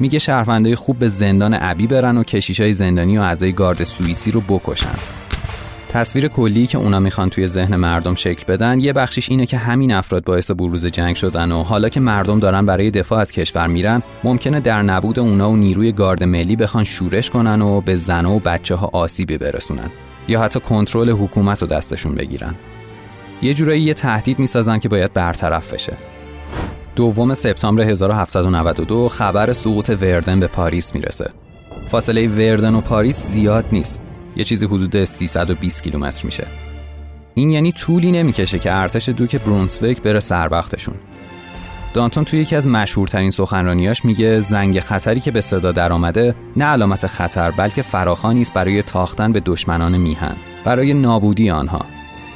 [0.00, 4.40] میگه شهروندای خوب به زندان ابی برن و کشیشای زندانی و اعضای گارد سوئیسی رو
[4.40, 4.98] بکشن
[5.92, 9.92] تصویر کلی که اونا می‌خوان توی ذهن مردم شکل بدن یه بخشیش اینه که همین
[9.92, 14.02] افراد باعث بروز جنگ شدن و حالا که مردم دارن برای دفاع از کشور میرن
[14.24, 18.38] ممکنه در نبود اونا و نیروی گارد ملی بخوان شورش کنن و به زن و
[18.38, 19.90] بچه ها آسیبی برسونن
[20.28, 22.54] یا حتی کنترل حکومت رو دستشون بگیرن.
[23.42, 25.96] یه جورایی یه تهدید می‌سازن که باید برطرف بشه.
[26.96, 31.30] دوم سپتامبر 1792 خبر سقوط وردن به پاریس می‌رسه.
[31.88, 34.02] فاصله وردن و پاریس زیاد نیست.
[34.36, 36.46] یه چیزی حدود 320 کیلومتر میشه.
[37.34, 40.94] این یعنی طولی نمی‌کشه که ارتش دوک برونسویک بره سر وقتشون.
[41.94, 47.06] دانتون توی یکی از مشهورترین سخنرانیاش میگه زنگ خطری که به صدا درآمده نه علامت
[47.06, 50.36] خطر بلکه فراخانی است برای تاختن به دشمنان میهن.
[50.64, 51.86] برای نابودی آنها.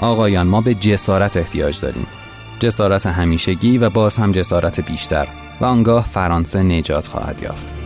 [0.00, 2.06] آقایان ما به جسارت احتیاج داریم.
[2.60, 5.28] جسارت همیشگی و باز هم جسارت بیشتر.
[5.60, 7.83] و آنگاه فرانسه نجات خواهد یافت.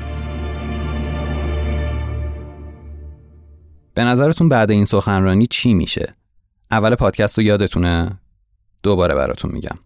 [3.99, 6.12] به نظرتون بعد این سخنرانی چی میشه؟
[6.70, 8.20] اول پادکست رو یادتونه؟
[8.82, 9.78] دوباره براتون میگم.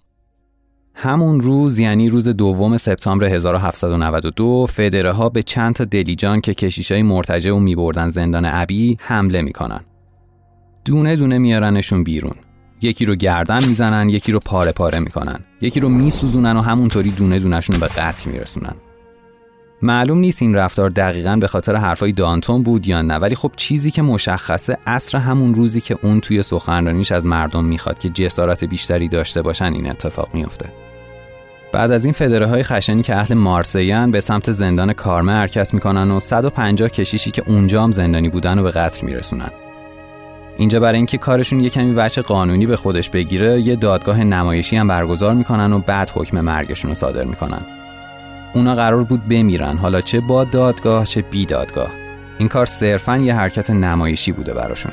[0.94, 7.02] همون روز یعنی روز دوم سپتامبر 1792 فدره ها به چند تا دلیجان که کشیشای
[7.02, 9.80] مرتجع و میبردن زندان ابی حمله می‌کنن.
[10.84, 12.34] دونه دونه میارنشون بیرون.
[12.82, 15.40] یکی رو گردن می‌زنن، یکی رو پاره پاره می‌کنن.
[15.60, 18.74] یکی رو میسوزونن و همونطوری دونه دونشون به قتل میرسونن.
[19.82, 23.90] معلوم نیست این رفتار دقیقا به خاطر حرفای دانتون بود یا نه ولی خب چیزی
[23.90, 29.08] که مشخصه اصر همون روزی که اون توی سخنرانیش از مردم می‌خواد که جسارت بیشتری
[29.08, 30.66] داشته باشن این اتفاق میفته
[31.72, 36.10] بعد از این فدره های خشنی که اهل مارسیان به سمت زندان کارمه حرکت می‌کنن
[36.10, 39.50] و 150 کشیشی که اونجا هم زندانی بودن و به قتل میرسونن.
[40.56, 44.88] اینجا برای اینکه کارشون یه کمی وجه قانونی به خودش بگیره یه دادگاه نمایشی هم
[44.88, 47.81] برگزار می‌کنن و بعد حکم مرگشون رو صادر می‌کنن.
[48.54, 49.76] اونا قرار بود بمیرن.
[49.76, 51.90] حالا چه با دادگاه چه بی دادگاه.
[52.38, 54.92] این کار صرفا یه حرکت نمایشی بوده براشون.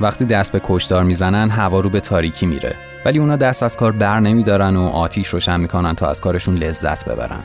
[0.00, 2.74] وقتی دست به کشدار می‌زنن هوا رو به تاریکی میره.
[3.04, 7.04] ولی اونا دست از کار بر نمیدارن و آتیش روشن می‌کنن تا از کارشون لذت
[7.04, 7.42] ببرن.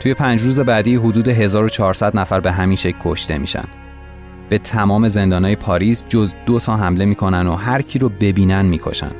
[0.00, 3.64] توی پنج روز بعدی حدود 1400 نفر به همین شکل کشته میشن.
[4.48, 9.12] به تمام زندانهای پاریس جز دو تا حمله می‌کنن و هر کی رو ببینن می‌کشن.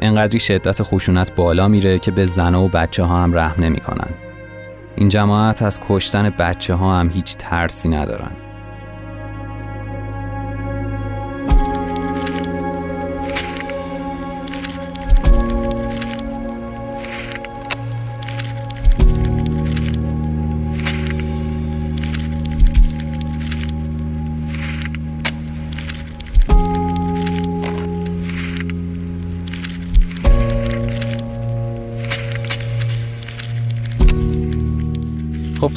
[0.00, 4.10] انقدری شدت خشونت بالا میره که به زن و بچه ها هم رحم نمی‌کنن.
[4.96, 8.30] این جماعت از کشتن بچه ها هم هیچ ترسی ندارن.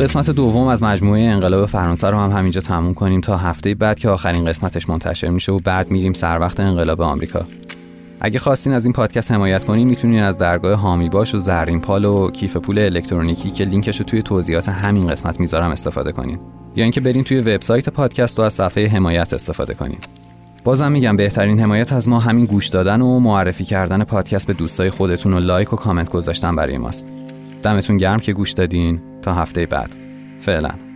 [0.01, 4.09] قسمت دوم از مجموعه انقلاب فرانسه رو هم همینجا تموم کنیم تا هفته بعد که
[4.09, 7.45] آخرین قسمتش منتشر میشه و بعد میریم سر وقت انقلاب آمریکا.
[8.21, 12.05] اگه خواستین از این پادکست حمایت کنین می‌تونین از درگاه حامی باش و زرین پال
[12.05, 16.39] و کیف پول الکترونیکی که لینکش رو توی توضیحات همین قسمت می‌ذارم استفاده کنین.
[16.75, 19.97] یا اینکه برین توی وبسایت پادکست و از صفحه حمایت استفاده کنین.
[20.63, 24.89] بازم میگم بهترین حمایت از ما همین گوش دادن و معرفی کردن پادکست به دوستای
[24.89, 27.07] خودتون و لایک و کامنت گذاشتن برای ماست.
[27.61, 29.01] دمتون گرم که گوش دادین.
[29.21, 29.95] تا هفته بعد.
[30.39, 30.90] فعلا.